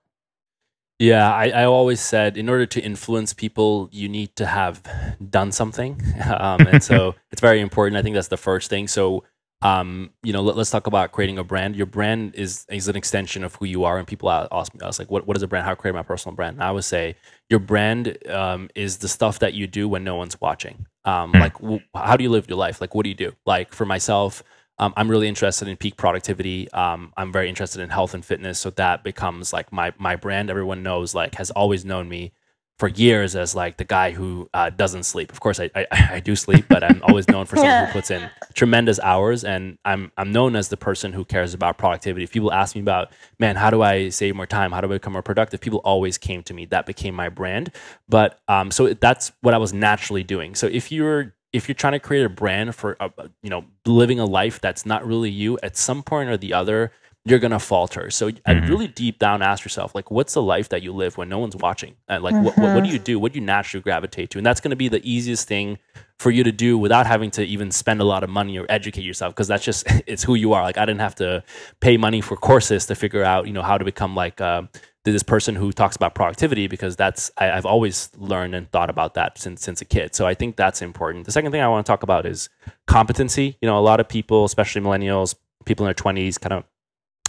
[1.02, 4.82] Yeah, I, I always said in order to influence people, you need to have
[5.30, 6.02] done something.
[6.28, 7.96] Um, and so it's very important.
[7.98, 8.88] I think that's the first thing.
[8.90, 9.24] So,
[9.62, 11.76] um, you know, let, us talk about creating a brand.
[11.76, 13.98] Your brand is, is an extension of who you are.
[13.98, 15.66] And people ask me, I was like, what, what is a brand?
[15.66, 16.56] How create my personal brand?
[16.56, 17.16] And I would say
[17.50, 20.86] your brand um, is the stuff that you do when no one's watching.
[21.06, 21.40] Um, Hmm.
[21.40, 22.82] Like, w- how do you live your life?
[22.82, 23.34] Like, what do you do?
[23.46, 24.44] Like, for myself,
[24.78, 26.72] um, I'm really interested in peak productivity.
[26.72, 28.60] Um, I'm very interested in health and fitness.
[28.60, 30.50] So that becomes like my my brand.
[30.50, 32.32] Everyone knows, like, has always known me
[32.80, 35.34] for years as like the guy who uh, doesn't sleep.
[35.34, 38.10] Of course, I, I, I do sleep, but I'm always known for someone who puts
[38.10, 42.24] in tremendous hours, and I'm I'm known as the person who cares about productivity.
[42.24, 44.72] If people ask me about, man, how do I save more time?
[44.72, 45.60] How do I become more productive?
[45.60, 46.66] People always came to me.
[46.66, 47.72] That became my brand.
[48.08, 50.56] But um, so that's what I was naturally doing.
[50.56, 53.12] So if you're if you're trying to create a brand for a,
[53.44, 56.94] you know living a life that's not really you, at some point or the other,
[57.26, 58.10] you're gonna falter.
[58.10, 58.68] So mm-hmm.
[58.68, 61.56] Really deep down ask yourself, like, what's the life that you live when no one's
[61.56, 61.96] watching?
[62.08, 62.46] And like, mm-hmm.
[62.46, 63.20] what, what, what, do you do?
[63.20, 64.38] What do you naturally gravitate to?
[64.38, 65.78] And that's gonna be the easiest thing
[66.18, 69.04] for you to do without having to even spend a lot of money or educate
[69.04, 70.64] yourself, because that's just it's who you are.
[70.64, 71.44] Like, I didn't have to
[71.80, 74.64] pay money for courses to figure out, you know, how to become like uh,
[75.04, 79.14] this person who talks about productivity, because that's I, I've always learned and thought about
[79.16, 80.16] that since since a kid.
[80.16, 81.26] So I think that's important.
[81.26, 82.50] The second thing I want to talk about is
[82.88, 83.58] competency.
[83.62, 86.64] You know, a lot of people, especially millennials, people in their twenties, kind of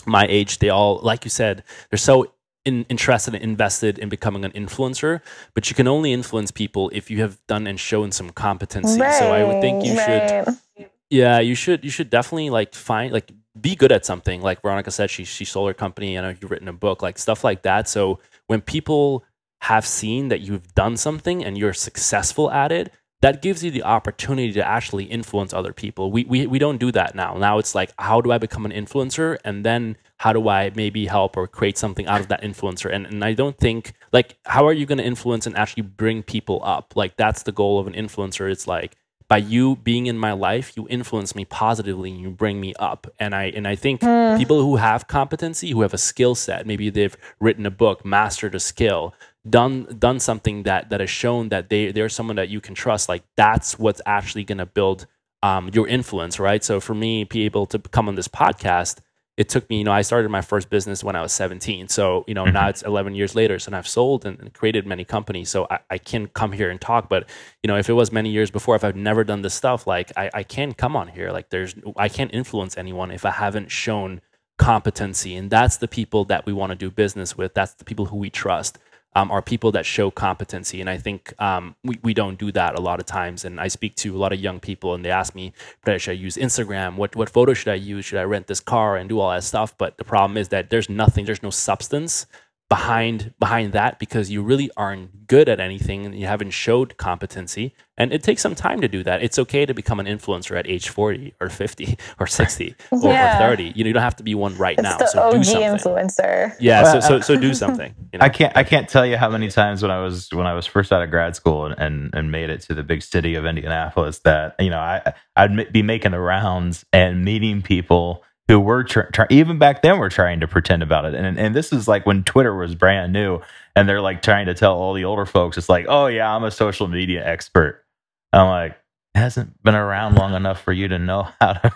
[0.07, 2.33] my age, they all, like you said, they're so
[2.65, 5.21] in, interested and invested in becoming an influencer,
[5.55, 9.01] but you can only influence people if you have done and shown some competency.
[9.01, 10.45] Right, so I would think you right.
[10.77, 14.41] should, yeah, you should, you should definitely like find, like, be good at something.
[14.41, 16.17] Like Veronica said, she she sold her company.
[16.17, 17.89] I know you've written a book, like stuff like that.
[17.89, 19.25] So when people
[19.63, 23.83] have seen that you've done something and you're successful at it, that gives you the
[23.83, 26.11] opportunity to actually influence other people.
[26.11, 27.37] We, we, we don't do that now.
[27.37, 29.39] Now it's like, how do I become an influencer?
[29.45, 32.91] And then how do I maybe help or create something out of that influencer?
[32.93, 36.23] And, and I don't think, like, how are you going to influence and actually bring
[36.23, 36.95] people up?
[36.97, 38.51] Like, that's the goal of an influencer.
[38.51, 38.97] It's like,
[39.29, 43.07] by you being in my life, you influence me positively and you bring me up.
[43.21, 44.37] And I and I think mm.
[44.37, 48.57] people who have competency, who have a skill set, maybe they've written a book, mastered
[48.57, 49.15] a skill,
[49.49, 53.09] done done something that that has shown that they they're someone that you can trust
[53.09, 55.07] like that's what's actually going to build
[55.43, 56.63] um, your influence right?
[56.63, 59.01] So for me be able to come on this podcast
[59.37, 62.25] it took me you know i started my first business when i was 17 so
[62.27, 62.53] you know mm-hmm.
[62.53, 65.79] now it's 11 years later so i've sold and, and created many companies so I,
[65.89, 67.09] I, can come here and talk.
[67.09, 67.27] But
[67.63, 70.13] you know if it was many years before if i've never done this stuff like
[70.17, 71.31] I, I can't come on here.
[71.31, 74.21] Like there's i can't influence anyone if i haven't shown
[74.61, 75.35] competency.
[75.37, 77.55] And that's the people that we want to do business with.
[77.55, 78.79] That's the people who we trust
[79.15, 80.81] um, are people that show competency.
[80.81, 83.45] And I think um, we, we don't do that a lot of times.
[83.45, 85.53] And I speak to a lot of young people and they ask me,
[85.85, 86.97] should I use Instagram?
[86.97, 88.05] What, what photo should I use?
[88.05, 89.77] Should I rent this car and do all that stuff?
[89.77, 92.27] But the problem is that there's nothing, there's no substance
[92.71, 97.75] behind behind that because you really aren't good at anything and you haven't showed competency
[97.99, 100.69] and it takes some time to do that it's okay to become an influencer at
[100.69, 103.45] age 40 or 50 or 60 yeah.
[103.45, 105.21] or, 30 you, know, you don't have to be one right it's now the so
[105.21, 105.69] OG do something.
[105.69, 108.25] influencer yeah so, so so do something you know?
[108.25, 110.65] i can't i can't tell you how many times when i was when i was
[110.65, 113.45] first out of grad school and and, and made it to the big city of
[113.47, 118.83] indianapolis that you know i i'd be making the rounds and meeting people who were
[118.83, 121.15] tr- tr- even back then were trying to pretend about it.
[121.15, 123.41] And and this is like when Twitter was brand new,
[123.77, 126.43] and they're like trying to tell all the older folks, it's like, oh yeah, I'm
[126.43, 127.85] a social media expert.
[128.33, 128.77] I'm like,
[129.15, 131.73] hasn't been around long enough for you to know how to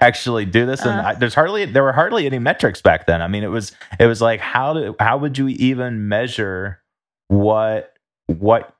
[0.00, 0.82] actually do this.
[0.82, 3.20] And uh, I, there's hardly there were hardly any metrics back then.
[3.20, 6.80] I mean, it was it was like how do how would you even measure
[7.26, 7.92] what
[8.28, 8.72] what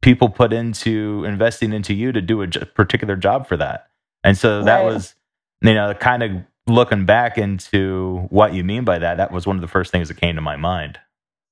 [0.00, 3.88] people put into investing into you to do a particular job for that?
[4.22, 4.86] And so that right.
[4.86, 5.16] was
[5.60, 6.30] you know kind of
[6.68, 10.08] looking back into what you mean by that, that was one of the first things
[10.08, 10.98] that came to my mind.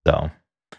[0.06, 0.30] So,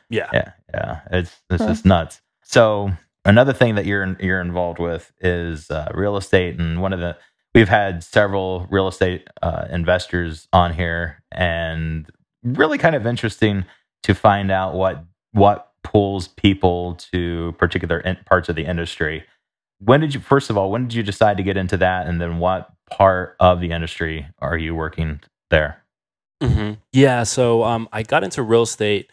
[0.09, 2.21] yeah, yeah, yeah, it's it's just nuts.
[2.43, 2.91] So
[3.25, 7.17] another thing that you're you're involved with is uh, real estate, and one of the
[7.53, 12.09] we've had several real estate uh, investors on here, and
[12.43, 13.65] really kind of interesting
[14.03, 19.23] to find out what what pulls people to particular in- parts of the industry.
[19.79, 22.19] When did you first of all when did you decide to get into that, and
[22.19, 25.83] then what part of the industry are you working there?
[26.41, 26.73] Mm-hmm.
[26.93, 29.11] Yeah, so um, I got into real estate.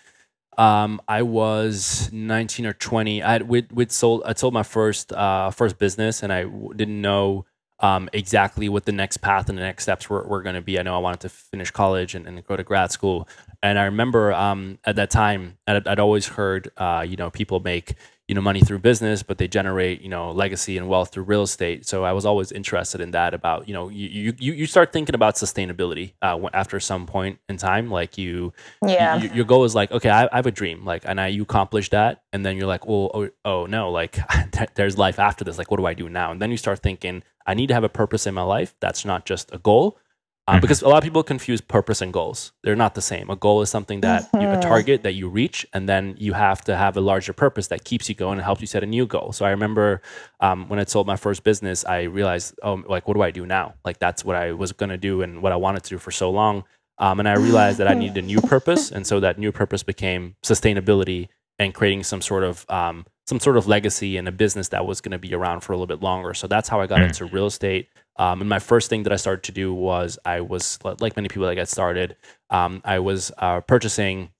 [0.56, 3.22] Um, I was 19 or 20.
[3.22, 4.22] I had with with sold.
[4.24, 7.46] I sold my first uh, first business, and I w- didn't know
[7.80, 10.78] um, exactly what the next path and the next steps were, were going to be.
[10.78, 13.28] I know I wanted to finish college and, and go to grad school,
[13.62, 17.60] and I remember um, at that time I'd, I'd always heard uh, you know people
[17.60, 17.94] make
[18.28, 21.42] you know money through business but they generate you know legacy and wealth through real
[21.42, 21.86] estate.
[21.86, 25.14] So i was always interested in that about you know you you, you start thinking
[25.14, 28.52] about sustainability uh, after some point in time like you
[28.86, 29.16] yeah.
[29.16, 31.42] you, your goal is like okay I, I, have a dream like and i you
[31.42, 34.18] accomplish that and then you're like well oh, oh no like
[34.74, 36.30] there's life after this like what do i do now?
[36.30, 38.74] And then you start thinking i need to have a purpose in my life.
[38.80, 39.98] That's not just a goal
[40.46, 40.60] um, mm-hmm.
[40.60, 42.52] because a lot of people confuse purpose and goals.
[42.62, 43.30] They're not the same.
[43.30, 44.40] A goal is something that mm-hmm.
[44.42, 44.60] you, a mm-hmm.
[44.60, 48.08] target that you reach, and then you have to have a larger purpose that keeps
[48.08, 49.32] you going and helps you set a new goal.
[49.32, 50.02] So I remember
[50.40, 53.46] um, when I sold my first business, I realized, oh, like what do I do
[53.46, 53.74] now?
[53.84, 56.30] Like that's what I was gonna do and what I wanted to do for so
[56.30, 56.64] long.
[56.98, 59.82] Um, and I realized that I needed a new purpose, and so that new purpose
[59.82, 61.28] became sustainability
[61.58, 65.00] and creating some sort of um, some sort of legacy and a business that was
[65.00, 66.34] going to be around for a little bit longer.
[66.34, 67.06] So that's how I got mm.
[67.06, 67.88] into real estate.
[68.16, 71.28] Um, and my first thing that I started to do was I was like many
[71.28, 72.16] people that get started.
[72.50, 74.30] Um, I was uh, purchasing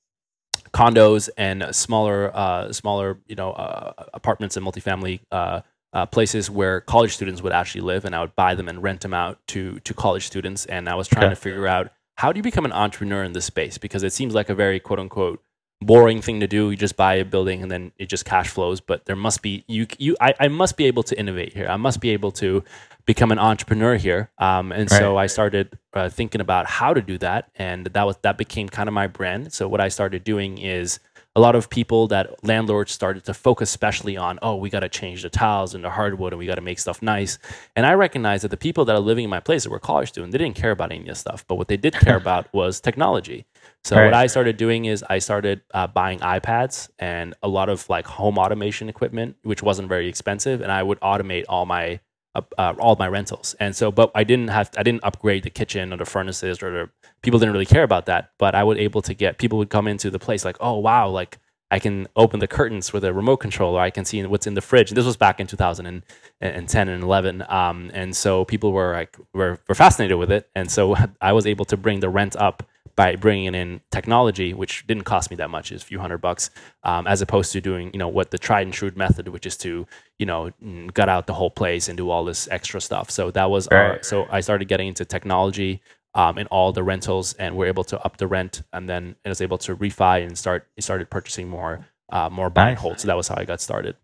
[0.73, 5.61] condos and smaller, uh, smaller, you know, uh, apartments and multifamily uh,
[5.93, 9.01] uh, places where college students would actually live, and I would buy them and rent
[9.01, 10.67] them out to to college students.
[10.67, 11.35] And I was trying okay.
[11.35, 14.35] to figure out how do you become an entrepreneur in this space because it seems
[14.35, 15.43] like a very quote unquote
[15.81, 16.71] boring thing to do.
[16.71, 18.81] You just buy a building and then it just cash flows.
[18.81, 21.69] But there must be you you I, I must be able to innovate here.
[21.69, 22.65] I must be able to
[23.07, 24.31] become an entrepreneur here.
[24.39, 24.99] Um, and right.
[24.99, 28.69] so I started uh, thinking about how to do that, and that was that became
[28.69, 29.53] kind of my brand.
[29.53, 31.01] So what I started doing is
[31.37, 34.89] a lot of people that landlords started to focus especially on oh we got to
[34.89, 37.39] change the tiles and the hardwood and we got to make stuff nice
[37.75, 40.11] and i recognized that the people that are living in my place that were college
[40.11, 42.47] students they didn't care about any of this stuff but what they did care about
[42.55, 43.47] was technology
[43.85, 44.07] so right.
[44.07, 48.07] what I started doing is I started uh, buying iPads and a lot of like
[48.07, 52.01] home automation equipment, which wasn't very expensive, and I would automate all my
[52.35, 53.55] uh, all my rentals.
[53.61, 56.71] And so, but I didn't have I didn't upgrade the kitchen or the furnaces or
[56.71, 56.91] the
[57.23, 58.31] people didn't really care about that.
[58.39, 61.09] But I would able to get people would come into the place like, oh wow,
[61.09, 61.39] like
[61.71, 64.55] I can open the curtains with a remote control, or I can see what's in
[64.55, 64.91] the fridge.
[64.91, 69.59] And this was back in 2010 and 11, um, and so people were like were,
[69.69, 70.49] were fascinated with it.
[70.55, 72.63] And so I was able to bring the rent up
[72.97, 76.51] by bringing in technology, which didn't cost me that much, is a few hundred bucks,
[76.83, 79.57] um, as opposed to doing you know what the tried and true method, which is
[79.59, 79.87] to
[80.19, 80.51] you know
[80.93, 83.11] gut out the whole place and do all this extra stuff.
[83.11, 83.79] So that was right.
[83.79, 85.81] our, so I started getting into technology
[86.15, 89.29] um, in all the rentals, and we're able to up the rent, and then I
[89.29, 93.01] was able to refi and start started purchasing more uh, more buy and hold.
[93.01, 93.97] So that was how I got started.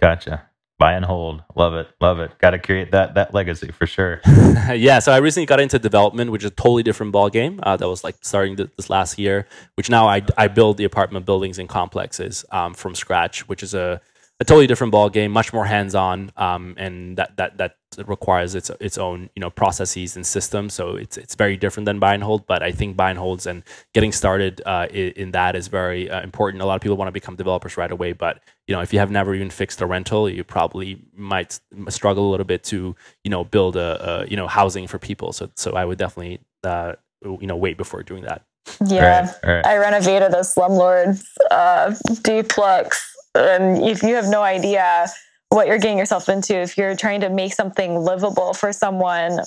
[0.00, 0.48] Gotcha
[0.78, 1.42] buy and hold.
[1.54, 1.88] Love it.
[2.00, 2.36] Love it.
[2.38, 4.20] Got to create that that legacy for sure.
[4.74, 4.98] yeah.
[4.98, 7.60] So I recently got into development, which is a totally different ball game.
[7.62, 9.46] Uh, that was like starting this last year.
[9.74, 13.74] Which now I I build the apartment buildings and complexes um, from scratch, which is
[13.74, 14.00] a
[14.38, 17.76] a totally different ball game, much more hands on, um, and that that that
[18.06, 20.74] requires its its own you know processes and systems.
[20.74, 22.46] So it's it's very different than buy and hold.
[22.46, 23.62] But I think buy and holds and
[23.94, 26.62] getting started uh, in, in, that is very uh, important.
[26.62, 28.98] A lot of people want to become developers right away, but you know if you
[28.98, 32.94] have never even fixed a rental, you probably might struggle a little bit to
[33.24, 35.32] you know build a, a you know housing for people.
[35.32, 38.42] So so I would definitely uh, you know wait before doing that.
[38.84, 39.66] Yeah, right, right.
[39.66, 45.08] I renovated a slumlord's uh, duplex and if you have no idea
[45.48, 49.40] what you're getting yourself into, if you're trying to make something livable for someone,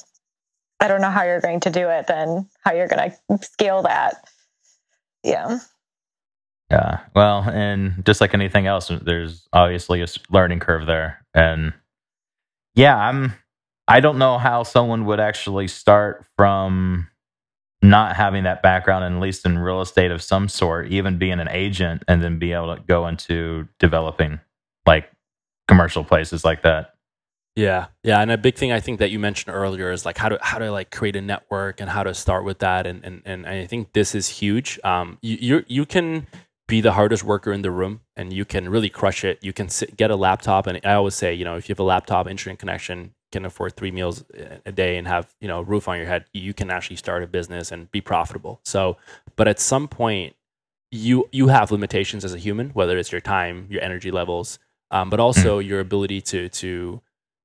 [0.80, 3.84] I don't know how you're going to do it, then how you're going to scale
[3.84, 4.28] that.
[5.24, 5.60] Yeah.
[6.72, 7.00] Yeah.
[7.16, 11.26] Well, and just like anything else, there's obviously a learning curve there.
[11.34, 11.74] And
[12.76, 13.34] yeah, I'm,
[13.88, 17.08] I don't know how someone would actually start from
[17.82, 21.50] not having that background, at least in real estate of some sort, even being an
[21.50, 24.40] agent and then be able to go into developing
[24.86, 25.10] like
[25.70, 26.96] commercial places like that.
[27.56, 30.30] Yeah, yeah, and a big thing I think that you mentioned earlier is like how
[30.30, 33.22] to how to like create a network and how to start with that, and and
[33.26, 34.80] and I think this is huge.
[34.84, 36.28] Um, you you you can
[36.68, 39.40] be the hardest worker in the room and you can really crush it.
[39.42, 41.80] You can sit, get a laptop, and I always say, you know, if you have
[41.80, 44.24] a laptop, internet connection, can afford three meals
[44.66, 47.24] a day and have you know a roof on your head you can actually start
[47.24, 48.98] a business and be profitable so
[49.36, 50.36] but at some point
[50.92, 54.60] you you have limitations as a human whether it's your time your energy levels
[54.92, 55.68] um, but also mm.
[55.68, 57.02] your ability to to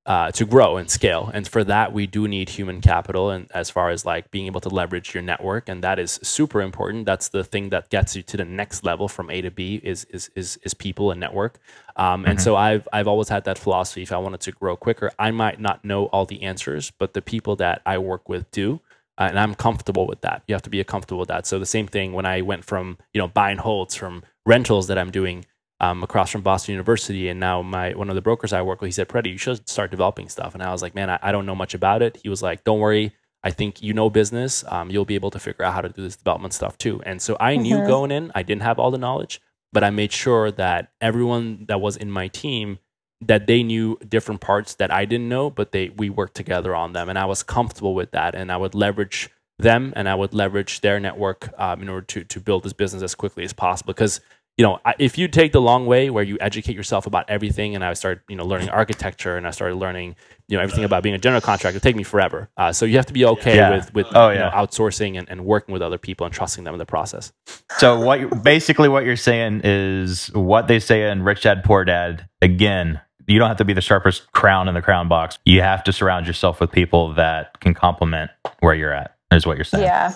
[0.07, 1.31] uh, to grow and scale.
[1.33, 4.61] And for that, we do need human capital, and as far as like being able
[4.61, 7.07] to leverage your network, and that is super important.
[7.07, 10.05] That's the thing that gets you to the next level from A to B is
[10.07, 11.59] is is, is people and network.
[11.97, 12.33] Um, mm-hmm.
[12.33, 14.03] And so I've I've always had that philosophy.
[14.03, 17.23] If I wanted to grow quicker, I might not know all the answers, but the
[17.23, 18.81] people that I work with do.
[19.17, 20.43] Uh, and I'm comfortable with that.
[20.49, 21.47] You have to be comfortable with that.
[21.47, 24.99] So the same thing when I went from you know buying holds from rentals that
[24.99, 25.47] I'm doing
[25.85, 27.28] um, across from Boston University.
[27.28, 29.68] And now my one of the brokers I work with, he said, Prady, you should
[29.68, 30.55] start developing stuff.
[30.55, 32.18] And I was like, man, I, I, don't know much about it.
[32.22, 33.12] He was like, don't worry.
[33.43, 34.64] I think you know business.
[34.68, 37.03] Um, you'll be able to figure out how to do this development stuff too.
[37.05, 37.62] And so I mm-hmm.
[37.62, 39.41] knew going in, I didn't have all the knowledge,
[39.72, 42.78] but I made sure that everyone that was in my team
[43.20, 46.93] that they knew different parts that I didn't know, but they we worked together on
[46.93, 50.35] them, and I was comfortable with that, and I would leverage them and I would
[50.35, 53.93] leverage their network um, in order to to build this business as quickly as possible
[53.93, 54.20] because
[54.57, 57.85] you know, if you take the long way where you educate yourself about everything, and
[57.85, 60.15] I started, you know, learning architecture, and I started learning,
[60.47, 62.49] you know, everything about being a general contractor, it would take me forever.
[62.57, 63.71] Uh, so you have to be okay yeah.
[63.75, 64.39] with with oh, yeah.
[64.39, 67.33] know, outsourcing and, and working with other people and trusting them in the process.
[67.79, 72.29] So what basically what you're saying is what they say in Rich Dad Poor Dad.
[72.41, 75.39] Again, you don't have to be the sharpest crown in the crown box.
[75.45, 78.31] You have to surround yourself with people that can complement
[78.61, 79.17] where you're at.
[79.33, 79.83] Is what you're saying.
[79.83, 80.15] Yeah.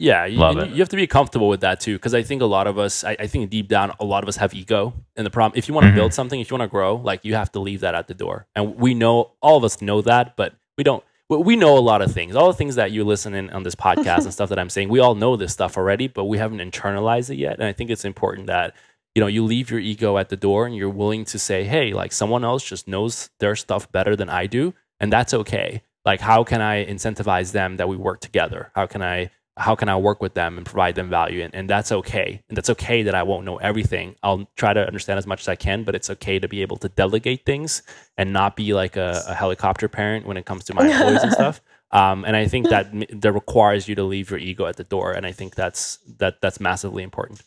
[0.00, 0.70] Yeah, you, Love you- it.
[0.70, 3.04] you have to be comfortable with that too, because I think a lot of us,
[3.04, 4.94] I, I think deep down, a lot of us have ego.
[5.14, 5.96] And the problem, if you want to Mhm.
[5.96, 8.14] build something, if you want to grow, like you have to leave that at the
[8.14, 8.46] door.
[8.56, 11.04] And we know, all of us know that, but we don't.
[11.28, 13.62] we- We know a lot of things, all the things that you listen in on
[13.62, 14.88] this podcast and stuff that I'm saying.
[14.88, 17.54] We all know this stuff already, but we haven't internalized it yet.
[17.60, 18.74] And I think it's important that
[19.14, 21.92] you know you leave your ego at the door and you're willing to say, hey,
[21.92, 25.82] like someone else just knows their stuff better than I do, and that's okay.
[26.06, 28.72] Like, how can I incentivize them that we work together?
[28.74, 29.30] How can I
[29.60, 31.42] how can I work with them and provide them value?
[31.42, 32.42] And, and that's okay.
[32.48, 34.16] And that's okay that I won't know everything.
[34.22, 36.78] I'll try to understand as much as I can, but it's okay to be able
[36.78, 37.82] to delegate things
[38.16, 41.32] and not be like a, a helicopter parent when it comes to my employees and
[41.32, 41.60] stuff.
[41.92, 42.90] Um, and I think that
[43.20, 45.12] that requires you to leave your ego at the door.
[45.12, 47.42] And I think that's that that's massively important.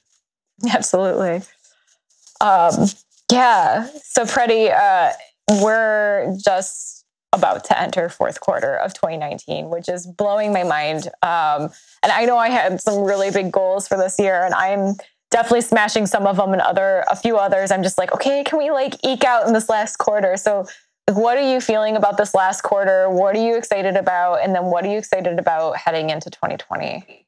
[0.71, 1.41] Absolutely.
[2.41, 2.89] Um,
[3.31, 3.87] yeah.
[4.03, 5.13] So, Prady, uh,
[5.61, 7.02] we're just
[7.33, 11.07] about to enter fourth quarter of 2019, which is blowing my mind.
[11.21, 11.69] Um,
[12.01, 14.95] and I know I had some really big goals for this year, and I'm
[15.31, 17.71] definitely smashing some of them, and other a few others.
[17.71, 20.37] I'm just like, okay, can we like eke out in this last quarter?
[20.37, 20.65] So,
[21.11, 23.09] what are you feeling about this last quarter?
[23.09, 24.35] What are you excited about?
[24.43, 27.25] And then, what are you excited about heading into 2020?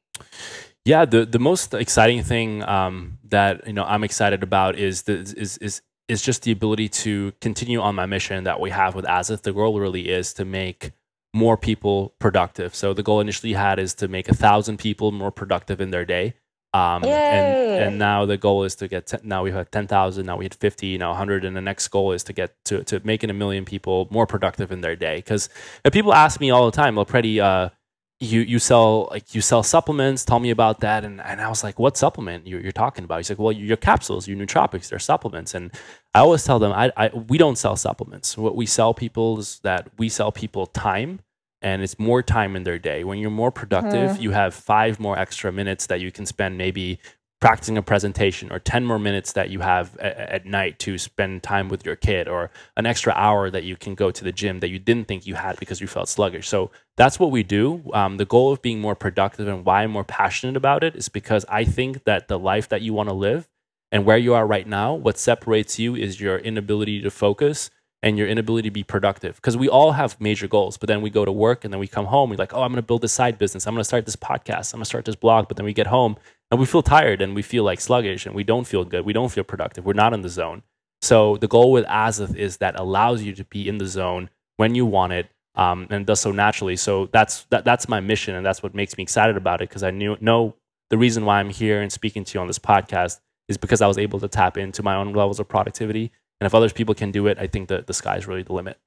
[0.86, 5.14] Yeah, the the most exciting thing um, that you know I'm excited about is the,
[5.14, 9.04] is is is just the ability to continue on my mission that we have with
[9.04, 9.42] Azoth.
[9.42, 10.92] The goal really is to make
[11.34, 12.74] more people productive.
[12.74, 16.04] So the goal initially had is to make a thousand people more productive in their
[16.04, 16.34] day.
[16.72, 20.26] Um, and and now the goal is to get 10, now we have ten thousand.
[20.26, 20.98] Now we had fifty.
[20.98, 21.44] Now hundred.
[21.44, 24.70] And the next goal is to get to to making a million people more productive
[24.70, 25.16] in their day.
[25.16, 25.48] Because
[25.90, 27.40] people ask me all the time, well, Prady.
[27.40, 27.70] Uh,
[28.18, 30.24] you you sell like you sell supplements.
[30.24, 31.04] Tell me about that.
[31.04, 33.18] And and I was like, what supplement you're, you're talking about?
[33.18, 35.54] He's like, well, your capsules, your nootropics, they're supplements.
[35.54, 35.70] And
[36.14, 38.38] I always tell them, I, I we don't sell supplements.
[38.38, 41.20] What we sell people is that we sell people time,
[41.60, 43.04] and it's more time in their day.
[43.04, 44.22] When you're more productive, mm-hmm.
[44.22, 46.98] you have five more extra minutes that you can spend maybe
[47.40, 51.42] practicing a presentation or 10 more minutes that you have at, at night to spend
[51.42, 54.60] time with your kid or an extra hour that you can go to the gym
[54.60, 56.48] that you didn't think you had because you felt sluggish.
[56.48, 57.82] So that's what we do.
[57.92, 61.08] Um, the goal of being more productive and why i'm more passionate about it is
[61.08, 63.48] because i think that the life that you want to live
[63.92, 67.70] and where you are right now what separates you is your inability to focus
[68.02, 69.36] and your inability to be productive.
[69.36, 71.88] Because we all have major goals but then we go to work and then we
[71.88, 73.66] come home we're like oh i'm going to build this side business.
[73.66, 74.72] I'm going to start this podcast.
[74.72, 76.16] I'm going to start this blog but then we get home
[76.50, 79.12] and we feel tired and we feel like sluggish and we don't feel good we
[79.12, 80.62] don't feel productive we're not in the zone
[81.02, 84.74] so the goal with Azoth is that allows you to be in the zone when
[84.74, 88.44] you want it um, and does so naturally so that's that, that's my mission and
[88.44, 90.54] that's what makes me excited about it because i knew know
[90.90, 93.86] the reason why i'm here and speaking to you on this podcast is because i
[93.86, 97.10] was able to tap into my own levels of productivity and if other people can
[97.10, 98.78] do it, I think that the sky's really the limit.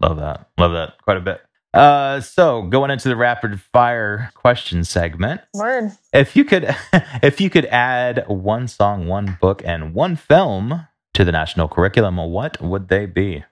[0.00, 0.48] Love that.
[0.58, 1.42] Love that quite a bit.
[1.74, 5.92] Uh, so going into the rapid fire question segment, Word.
[6.12, 6.74] if you could,
[7.22, 12.16] if you could add one song, one book, and one film to the national curriculum,
[12.16, 13.44] what would they be?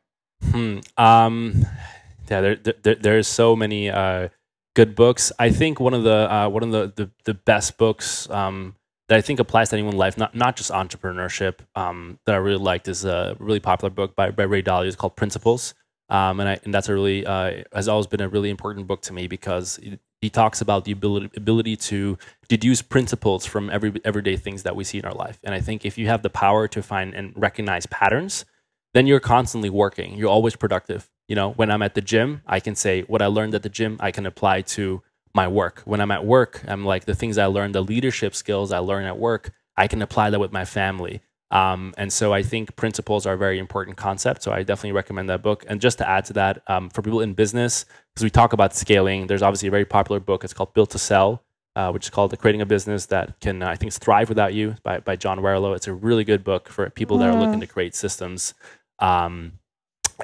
[0.50, 0.80] Hmm.
[0.96, 1.66] Um,
[2.30, 4.28] yeah, there, there, there's so many uh,
[4.74, 5.32] good books.
[5.38, 8.76] I think one of the uh, one of the, the, the best books um,
[9.08, 12.38] that I think applies to anyone in life, not not just entrepreneurship, um, that I
[12.38, 14.86] really liked is a really popular book by, by Ray Dalio.
[14.86, 15.74] It's called Principles.
[16.10, 19.00] Um, and, I, and that's a really uh, has always been a really important book
[19.02, 19.78] to me because
[20.20, 24.84] he talks about the ability ability to deduce principles from every everyday things that we
[24.84, 25.38] see in our life.
[25.44, 28.44] And I think if you have the power to find and recognize patterns,
[28.92, 30.16] then you're constantly working.
[30.16, 31.08] You're always productive.
[31.28, 33.68] You know, when I'm at the gym, I can say what I learned at the
[33.68, 35.02] gym, I can apply to
[35.32, 35.82] my work.
[35.84, 39.04] When I'm at work, I'm like the things I learned, the leadership skills I learn
[39.04, 41.20] at work, I can apply that with my family.
[41.50, 44.42] Um, and so I think principles are a very important concept.
[44.42, 45.64] So I definitely recommend that book.
[45.68, 48.74] And just to add to that, um, for people in business, because we talk about
[48.74, 50.44] scaling, there's obviously a very popular book.
[50.44, 51.42] It's called Built to Sell,
[51.74, 54.54] uh, which is called Creating a Business That Can, uh, I think, it's Thrive Without
[54.54, 55.74] You by, by John Warrillow.
[55.74, 58.54] It's a really good book for people that are looking to create systems.
[59.00, 59.54] Um,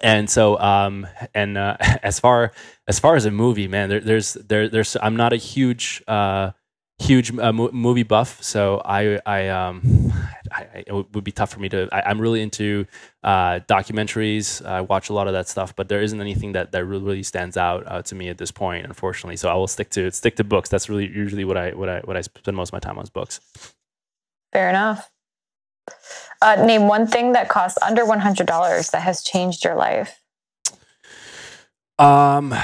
[0.02, 2.52] and so, um, and uh, as far
[2.86, 6.52] as far as a movie, man, there, there's there, there's I'm not a huge uh,
[6.98, 10.12] huge uh, mo- movie buff, so I I um
[10.50, 11.88] I, it would be tough for me to.
[11.92, 12.86] I, am really into
[13.22, 14.64] uh, documentaries.
[14.64, 17.22] I watch a lot of that stuff, but there isn't anything that that really, really
[17.22, 19.36] stands out uh, to me at this point, unfortunately.
[19.36, 20.68] So I will stick to stick to books.
[20.68, 23.04] That's really usually what I what I what I spend most of my time on
[23.04, 23.40] is books.
[24.52, 25.10] Fair enough.
[26.42, 30.20] Uh, name one thing that costs under one hundred dollars that has changed your life.
[31.98, 32.54] Um,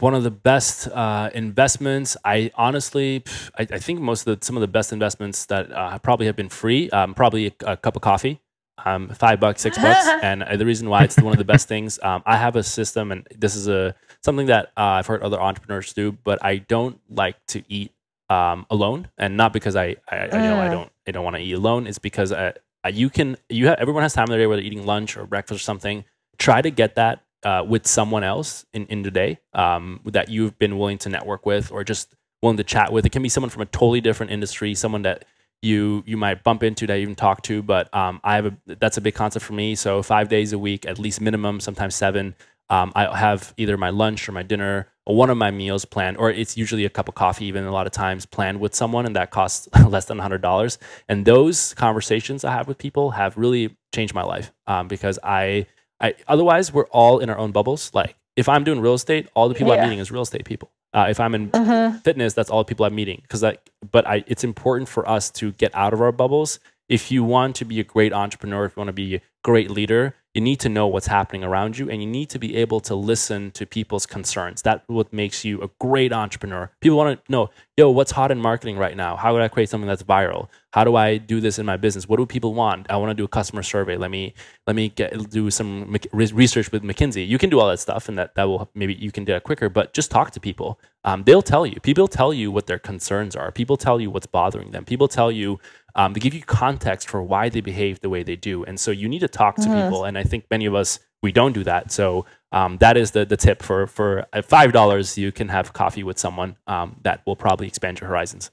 [0.00, 2.16] one of the best uh, investments.
[2.24, 5.70] I honestly, pff, I, I think most of the some of the best investments that
[5.72, 6.90] uh, probably have been free.
[6.90, 8.40] Um, probably a, a cup of coffee.
[8.84, 10.06] um, five bucks, six bucks.
[10.22, 12.62] and uh, the reason why it's one of the best things, um, I have a
[12.62, 16.58] system, and this is a something that uh, I've heard other entrepreneurs do, but I
[16.58, 17.92] don't like to eat
[18.30, 21.36] um, alone, and not because I, I, I you know I don't I don't want
[21.36, 21.86] to eat alone.
[21.86, 24.62] It's because I, I, you can you have everyone has time in their day whether
[24.62, 26.04] eating lunch or breakfast or something.
[26.38, 30.58] Try to get that uh, with someone else in in the day um, that you've
[30.58, 33.06] been willing to network with or just willing to chat with.
[33.06, 35.24] It can be someone from a totally different industry, someone that
[35.62, 37.62] you you might bump into that you even talk to.
[37.62, 39.74] But um, I have a that's a big concept for me.
[39.74, 42.34] So five days a week, at least minimum, sometimes seven.
[42.70, 46.16] Um, I have either my lunch or my dinner or one of my meals planned,
[46.16, 49.04] or it's usually a cup of coffee, even a lot of times planned with someone,
[49.04, 50.78] and that costs less than $100.
[51.08, 55.66] And those conversations I have with people have really changed my life um, because I,
[56.04, 57.90] I, otherwise, we're all in our own bubbles.
[57.94, 59.82] Like, if I'm doing real estate, all the people yeah.
[59.82, 60.70] I'm meeting is real estate people.
[60.92, 61.98] Uh, if I'm in mm-hmm.
[61.98, 63.20] fitness, that's all the people I'm meeting.
[63.22, 66.60] Because like, but I, it's important for us to get out of our bubbles.
[66.88, 69.70] If you want to be a great entrepreneur, if you want to be a great
[69.70, 72.80] leader, you need to know what's happening around you and you need to be able
[72.80, 74.62] to listen to people's concerns.
[74.62, 76.70] That's what makes you a great entrepreneur.
[76.80, 79.16] People want to know yo what's hot in marketing right now?
[79.16, 80.48] How would i create something that's viral?
[80.72, 82.08] How do i do this in my business?
[82.08, 82.90] What do people want?
[82.90, 83.96] I want to do a customer survey.
[83.96, 84.34] Let me
[84.66, 87.26] let me get do some research with mckinsey.
[87.26, 89.44] You can do all that stuff and that that will maybe you can do it
[89.44, 90.80] quicker but just talk to people.
[91.04, 91.80] Um, they'll tell you.
[91.80, 93.52] People tell you what their concerns are.
[93.52, 94.84] People tell you what's bothering them.
[94.84, 95.60] People tell you
[95.96, 98.64] um, to give you context for why they behave the way they do.
[98.64, 99.88] And so you need to talk to mm-hmm.
[99.88, 100.04] people.
[100.04, 101.90] And I think many of us we don't do that.
[101.90, 105.16] So um, that is the the tip for for five dollars.
[105.16, 108.50] You can have coffee with someone um, that will probably expand your horizons.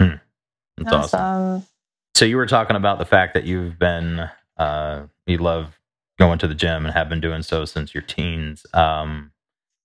[0.00, 0.14] Hmm.
[0.78, 1.20] That's awesome.
[1.20, 1.68] awesome.
[2.14, 5.78] So you were talking about the fact that you've been uh, you love
[6.18, 8.64] going to the gym and have been doing so since your teens.
[8.72, 9.32] Um,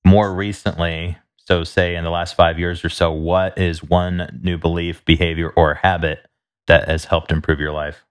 [0.05, 1.17] more recently,
[1.47, 5.49] so, say in the last five years or so, what is one new belief, behavior,
[5.49, 6.26] or habit
[6.67, 8.05] that has helped improve your life?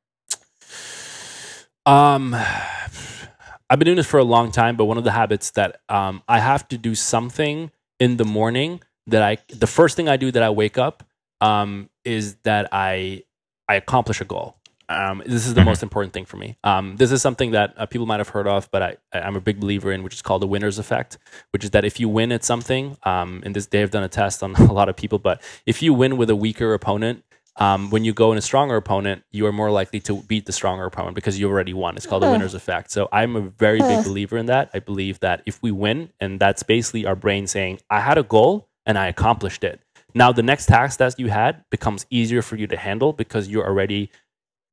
[1.86, 5.80] Um, I've been doing this for a long time, but one of the habits that
[5.88, 10.16] um, I have to do something in the morning that I, the first thing I
[10.16, 11.04] do that I wake up
[11.40, 13.22] um, is that I,
[13.68, 14.56] I accomplish a goal.
[14.88, 15.70] Um, this is the mm-hmm.
[15.70, 16.56] most important thing for me.
[16.62, 19.40] Um, this is something that uh, people might have heard of, but I, I'm a
[19.40, 21.18] big believer in, which is called the winner's effect,
[21.50, 24.08] which is that if you win at something, um, and this they have done a
[24.08, 27.24] test on a lot of people, but if you win with a weaker opponent,
[27.58, 30.52] um, when you go in a stronger opponent, you are more likely to beat the
[30.52, 31.96] stronger opponent because you already won.
[31.96, 32.90] It's called the winner's effect.
[32.90, 34.70] So I'm a very big believer in that.
[34.74, 38.22] I believe that if we win, and that's basically our brain saying, I had a
[38.22, 39.80] goal and I accomplished it.
[40.14, 43.66] Now the next task that you had becomes easier for you to handle because you're
[43.66, 44.10] already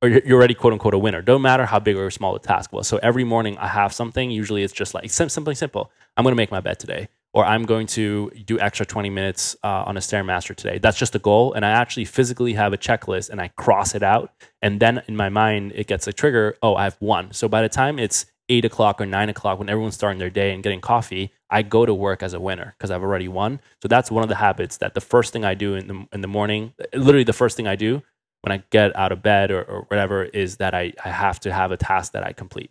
[0.02, 1.22] or you're already quote unquote a winner.
[1.22, 2.86] Don't matter how big or small the task was.
[2.86, 4.30] So every morning I have something.
[4.30, 5.90] Usually it's just like simply simple.
[6.16, 9.56] I'm going to make my bed today, or I'm going to do extra 20 minutes
[9.64, 10.78] uh, on a stairmaster today.
[10.78, 14.02] That's just a goal, and I actually physically have a checklist and I cross it
[14.02, 14.32] out,
[14.62, 16.56] and then in my mind it gets a trigger.
[16.62, 17.32] Oh, I've won.
[17.32, 20.52] So by the time it's eight o'clock or nine o'clock when everyone's starting their day
[20.52, 23.60] and getting coffee, I go to work as a winner because I've already won.
[23.82, 26.20] So that's one of the habits that the first thing I do in the in
[26.20, 28.02] the morning, literally the first thing I do
[28.42, 31.52] when I get out of bed or, or whatever is that I, I have to
[31.52, 32.70] have a task that I complete.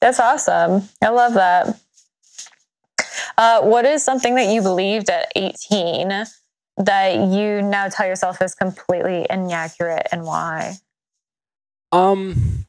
[0.00, 0.88] That's awesome.
[1.02, 1.80] I love that.
[3.40, 6.26] Uh, what is something that you believed at 18
[6.76, 10.74] that you now tell yourself is completely inaccurate and why?
[11.90, 12.66] Um,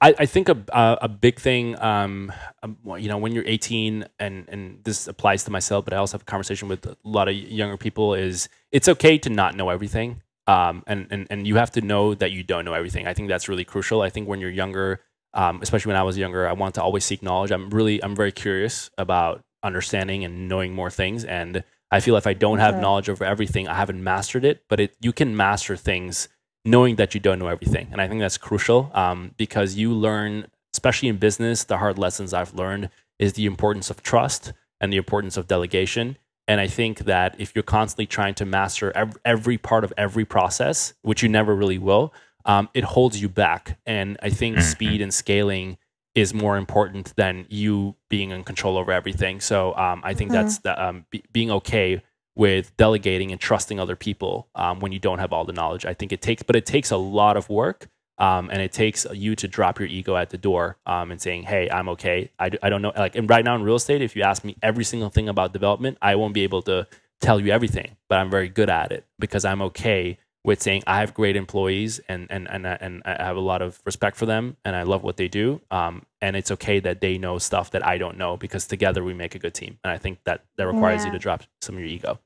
[0.00, 2.32] I, I think a, a, a big thing, um,
[2.62, 6.14] um, you know, when you're 18, and, and this applies to myself, but I also
[6.14, 9.68] have a conversation with a lot of younger people, is it's okay to not know
[9.68, 13.06] everything um, and, and and you have to know that you don't know everything.
[13.06, 14.00] I think that's really crucial.
[14.00, 15.02] I think when you're younger,
[15.34, 17.50] um, especially when I was younger, I want to always seek knowledge.
[17.50, 21.24] I'm really I'm very curious about understanding and knowing more things.
[21.24, 24.64] And I feel if I don't have knowledge over everything, I haven't mastered it.
[24.68, 26.28] But it you can master things
[26.64, 30.48] knowing that you don't know everything, and I think that's crucial um, because you learn,
[30.74, 34.96] especially in business, the hard lessons I've learned is the importance of trust and the
[34.96, 39.58] importance of delegation and I think that if you're constantly trying to master every, every
[39.58, 42.14] part of every process, which you never really will,
[42.46, 43.78] um, it holds you back.
[43.84, 44.64] And I think mm-hmm.
[44.64, 45.76] speed and scaling
[46.18, 49.40] is more important than you being in control over everything.
[49.40, 50.42] So um, I think mm-hmm.
[50.42, 52.02] that's the, um, be, being okay
[52.34, 55.84] with delegating and trusting other people um, when you don't have all the knowledge.
[55.84, 57.88] I think it takes, but it takes a lot of work.
[58.20, 61.44] Um, and it takes you to drop your ego at the door um, and saying,
[61.44, 62.32] "Hey, I'm okay.
[62.36, 64.56] I, I don't know." Like, and right now in real estate, if you ask me
[64.60, 66.88] every single thing about development, I won't be able to
[67.20, 71.00] tell you everything, but I'm very good at it because I'm okay with saying I
[71.00, 74.56] have great employees and and and and I have a lot of respect for them
[74.64, 75.60] and I love what they do.
[75.70, 79.14] Um, and it's okay that they know stuff that I don't know because together we
[79.14, 79.78] make a good team.
[79.84, 81.06] And I think that that requires yeah.
[81.06, 82.18] you to drop some of your ego.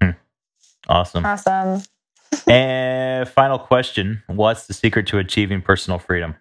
[0.00, 0.10] Hmm.
[0.88, 1.26] Awesome.
[1.26, 1.82] Awesome.
[2.46, 6.36] and final question: What's the secret to achieving personal freedom?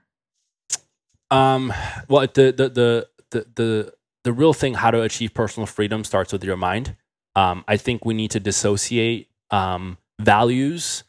[1.32, 1.74] Um,
[2.08, 6.32] well, the the the the the, the real thing how to achieve personal freedom starts
[6.32, 6.96] with your mind.
[7.36, 11.04] Um, I think we need to dissociate um, values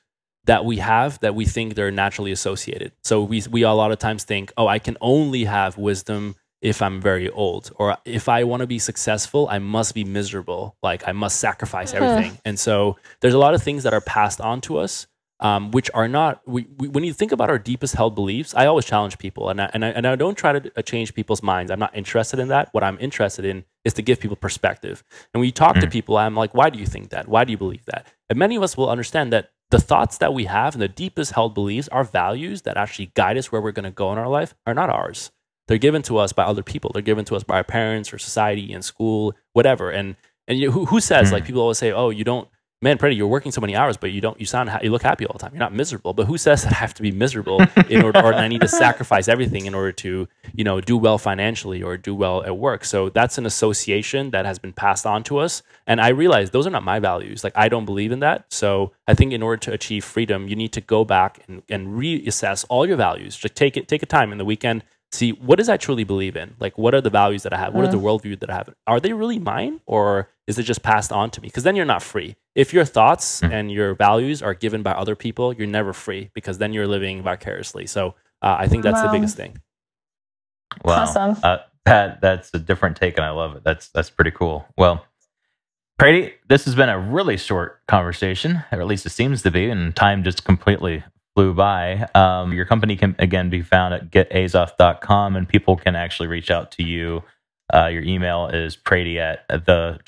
[0.44, 2.92] that we have that we think they're naturally associated.
[3.02, 6.80] So we we a lot of times think, oh, I can only have wisdom if
[6.80, 10.76] I'm very old, or if I want to be successful, I must be miserable.
[10.82, 12.38] Like I must sacrifice everything.
[12.44, 15.06] And so there's a lot of things that are passed on to us
[15.40, 18.66] um, which are not we, we, when you think about our deepest held beliefs i
[18.66, 21.42] always challenge people and I, and, I, and I don't try to uh, change people's
[21.42, 21.70] minds.
[21.70, 22.68] I'm not interested in that.
[22.72, 25.04] What i'm interested in is to give people perspective.
[25.32, 25.80] And when you talk mm.
[25.82, 27.28] to people i'm like why do you think that?
[27.28, 28.06] Why do you believe that?
[28.30, 31.32] And many of us will understand that the thoughts that we have and the deepest
[31.32, 34.28] held beliefs our values that actually guide us where we're going to go in our
[34.28, 35.32] life are not ours.
[35.66, 36.92] They're given to us by other people.
[36.92, 39.90] They're given to us by our parents or society and school whatever.
[39.90, 40.16] And
[40.48, 41.32] and you, who, who says mm.
[41.32, 42.48] like people always say oh you don't
[42.82, 45.26] man, Prady, you're working so many hours, but you don't, you sound, you look happy
[45.26, 45.52] all the time.
[45.52, 46.12] You're not miserable.
[46.12, 48.68] But who says that I have to be miserable in order, or I need to
[48.68, 52.84] sacrifice everything in order to, you know, do well financially or do well at work?
[52.84, 55.62] So that's an association that has been passed on to us.
[55.86, 57.42] And I realize those are not my values.
[57.42, 58.52] Like I don't believe in that.
[58.52, 61.98] So I think in order to achieve freedom, you need to go back and, and
[61.98, 63.36] reassess all your values.
[63.36, 66.36] Just take it, take a time in the weekend see what does I truly believe
[66.36, 66.54] in?
[66.58, 67.74] Like, what are the values that I have?
[67.74, 68.06] What uh, are the uh-huh.
[68.06, 68.74] worldview that I have?
[68.86, 71.48] Are they really mine or is it just passed on to me?
[71.48, 72.36] Because then you're not free.
[72.54, 73.52] If your thoughts mm.
[73.52, 77.22] and your values are given by other people, you're never free because then you're living
[77.22, 77.86] vicariously.
[77.86, 79.06] So uh, I think that's wow.
[79.06, 79.60] the biggest thing.
[80.84, 81.02] Wow.
[81.02, 81.36] Awesome.
[81.42, 83.64] Uh, that, that's a different take and I love it.
[83.64, 84.66] That's, that's pretty cool.
[84.76, 85.04] Well,
[85.98, 89.70] Prady, this has been a really short conversation, or at least it seems to be,
[89.70, 91.02] and time just completely
[91.36, 92.08] flew by.
[92.14, 96.72] Um, your company can again be found at getazoth.com and people can actually reach out
[96.72, 97.22] to you.
[97.72, 100.00] Uh, your email is prady at the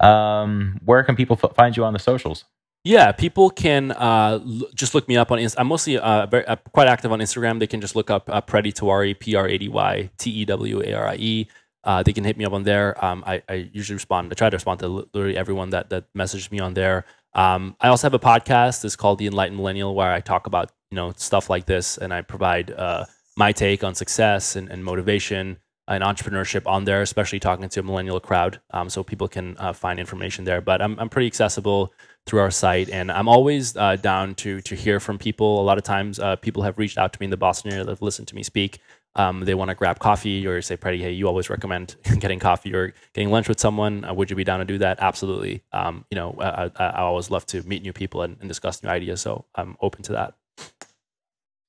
[0.00, 2.44] Um, where can people f- find you on the socials?
[2.82, 5.38] Yeah, people can uh, l- just look me up on.
[5.38, 7.60] Inst- I'm mostly uh, very, uh, quite active on Instagram.
[7.60, 10.44] They can just look up uh, Prady Tewarie, P R A D Y T E
[10.46, 11.46] W A R I E.
[11.84, 13.02] Uh, they can hit me up on there.
[13.02, 14.30] Um, I, I, usually respond.
[14.30, 17.04] I try to respond to literally everyone that that messaged me on there.
[17.34, 18.84] Um, I also have a podcast.
[18.84, 22.12] It's called The Enlightened Millennial, where I talk about you know stuff like this, and
[22.12, 23.04] I provide uh,
[23.36, 27.82] my take on success and, and, motivation and entrepreneurship on there, especially talking to a
[27.82, 30.60] millennial crowd, um, so people can uh, find information there.
[30.60, 31.92] But I'm I'm pretty accessible
[32.26, 35.60] through our site, and I'm always uh, down to to hear from people.
[35.60, 37.84] A lot of times, uh, people have reached out to me in the Boston area
[37.84, 38.80] that have listened to me speak,
[39.16, 42.74] um, they want to grab coffee or say, Prady, hey, you always recommend getting coffee
[42.74, 44.04] or getting lunch with someone.
[44.04, 44.98] Uh, would you be down to do that?
[45.00, 45.62] Absolutely.
[45.72, 48.82] Um, you know, I, I, I, always love to meet new people and, and, discuss
[48.82, 49.20] new ideas.
[49.20, 50.34] So I'm open to that.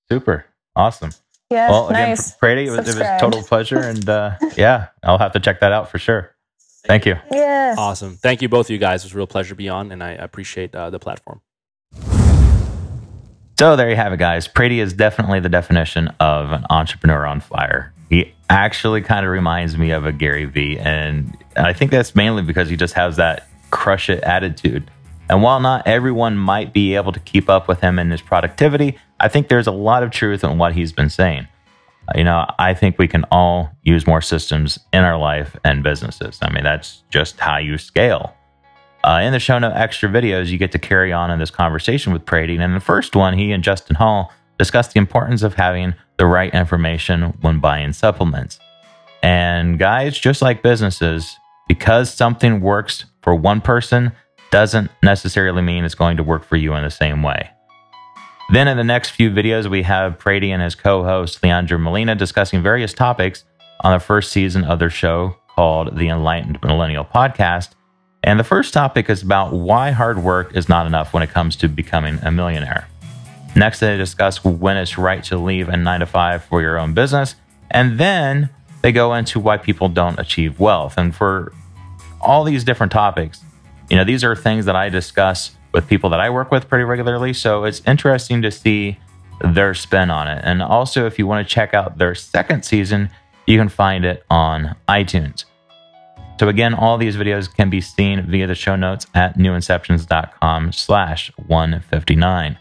[0.10, 0.46] Super.
[0.76, 1.12] Awesome.
[1.50, 1.70] Yeah.
[1.70, 2.36] Well, again, nice.
[2.36, 3.80] Prady, it was, it was a total pleasure.
[3.80, 6.36] And uh, yeah, I'll have to check that out for sure.
[6.86, 7.16] Thank you.
[7.32, 7.76] Yeah.
[7.78, 8.18] Awesome.
[8.18, 9.04] Thank you, both of you guys.
[9.04, 11.42] It was a real pleasure to be on, and I appreciate uh, the platform.
[13.62, 14.48] So there you have it, guys.
[14.48, 17.94] Prady is definitely the definition of an entrepreneur on fire.
[18.10, 22.42] He actually kind of reminds me of a Gary Vee, and I think that's mainly
[22.42, 24.90] because he just has that crush it attitude.
[25.30, 28.98] And while not everyone might be able to keep up with him in his productivity,
[29.20, 31.48] I think there's a lot of truth in what he's been saying.
[32.08, 35.84] Uh, you know, I think we can all use more systems in our life and
[35.84, 36.40] businesses.
[36.42, 38.34] I mean, that's just how you scale.
[39.04, 42.14] Uh, in the show note extra videos, you get to carry on in this conversation
[42.14, 42.54] with Prady.
[42.56, 46.28] And in the first one, he and Justin Hall discussed the importance of having the
[46.28, 48.60] right information when buying supplements.
[49.24, 51.36] And guys, just like businesses,
[51.68, 54.12] because something works for one person
[54.52, 57.50] doesn't necessarily mean it's going to work for you in the same way.
[58.52, 62.62] Then in the next few videos, we have Prady and his co-host Leandro Molina discussing
[62.62, 63.46] various topics
[63.80, 67.70] on the first season of their show called the Enlightened Millennial Podcast
[68.24, 71.56] and the first topic is about why hard work is not enough when it comes
[71.58, 72.88] to becoming a millionaire.
[73.56, 76.94] Next, they discuss when it's right to leave a nine to five for your own
[76.94, 77.36] business.
[77.70, 78.50] And then
[78.82, 80.98] they go into why people don't achieve wealth.
[80.98, 81.52] And for
[82.22, 83.44] all these different topics,
[83.90, 86.84] you know, these are things that I discuss with people that I work with pretty
[86.84, 87.34] regularly.
[87.34, 89.00] So it's interesting to see
[89.44, 90.42] their spin on it.
[90.46, 93.10] And also, if you want to check out their second season,
[93.48, 95.46] you can find it on iTunes.
[96.42, 101.32] So again, all these videos can be seen via the show notes at newinceptions.com slash
[101.38, 102.58] 159.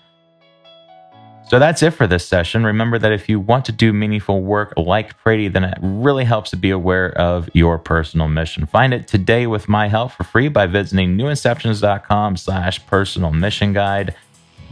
[1.49, 2.67] So that's it for this session.
[2.67, 6.51] Remember that if you want to do meaningful work like Prady, then it really helps
[6.51, 8.67] to be aware of your personal mission.
[8.67, 14.15] Find it today with my help for free by visiting newinceptions.com slash personal mission guide.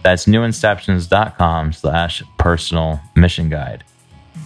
[0.02, 3.84] That's newinceptions.com slash personal mission guide.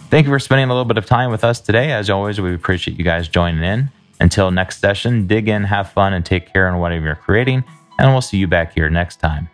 [0.09, 1.91] Thank you for spending a little bit of time with us today.
[1.91, 3.91] As always, we appreciate you guys joining in.
[4.23, 7.65] Until next session, dig in, have fun, and take care on whatever you're creating.
[7.99, 9.49] and we'll see you back here next time.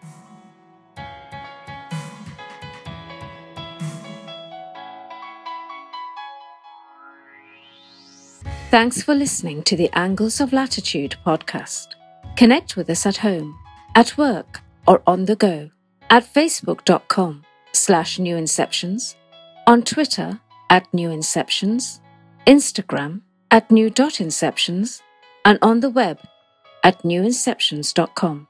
[8.70, 11.88] Thanks for listening to the Angles of Latitude podcast.
[12.36, 13.58] Connect with us at home,
[13.94, 15.70] at work, or on the go
[16.10, 19.14] at facebook.com slash newinceptions,
[19.66, 20.40] on Twitter
[20.70, 22.00] at newinceptions,
[22.46, 25.00] Instagram at new.inceptions,
[25.44, 26.18] and on the web
[26.84, 28.48] at newinceptions.com.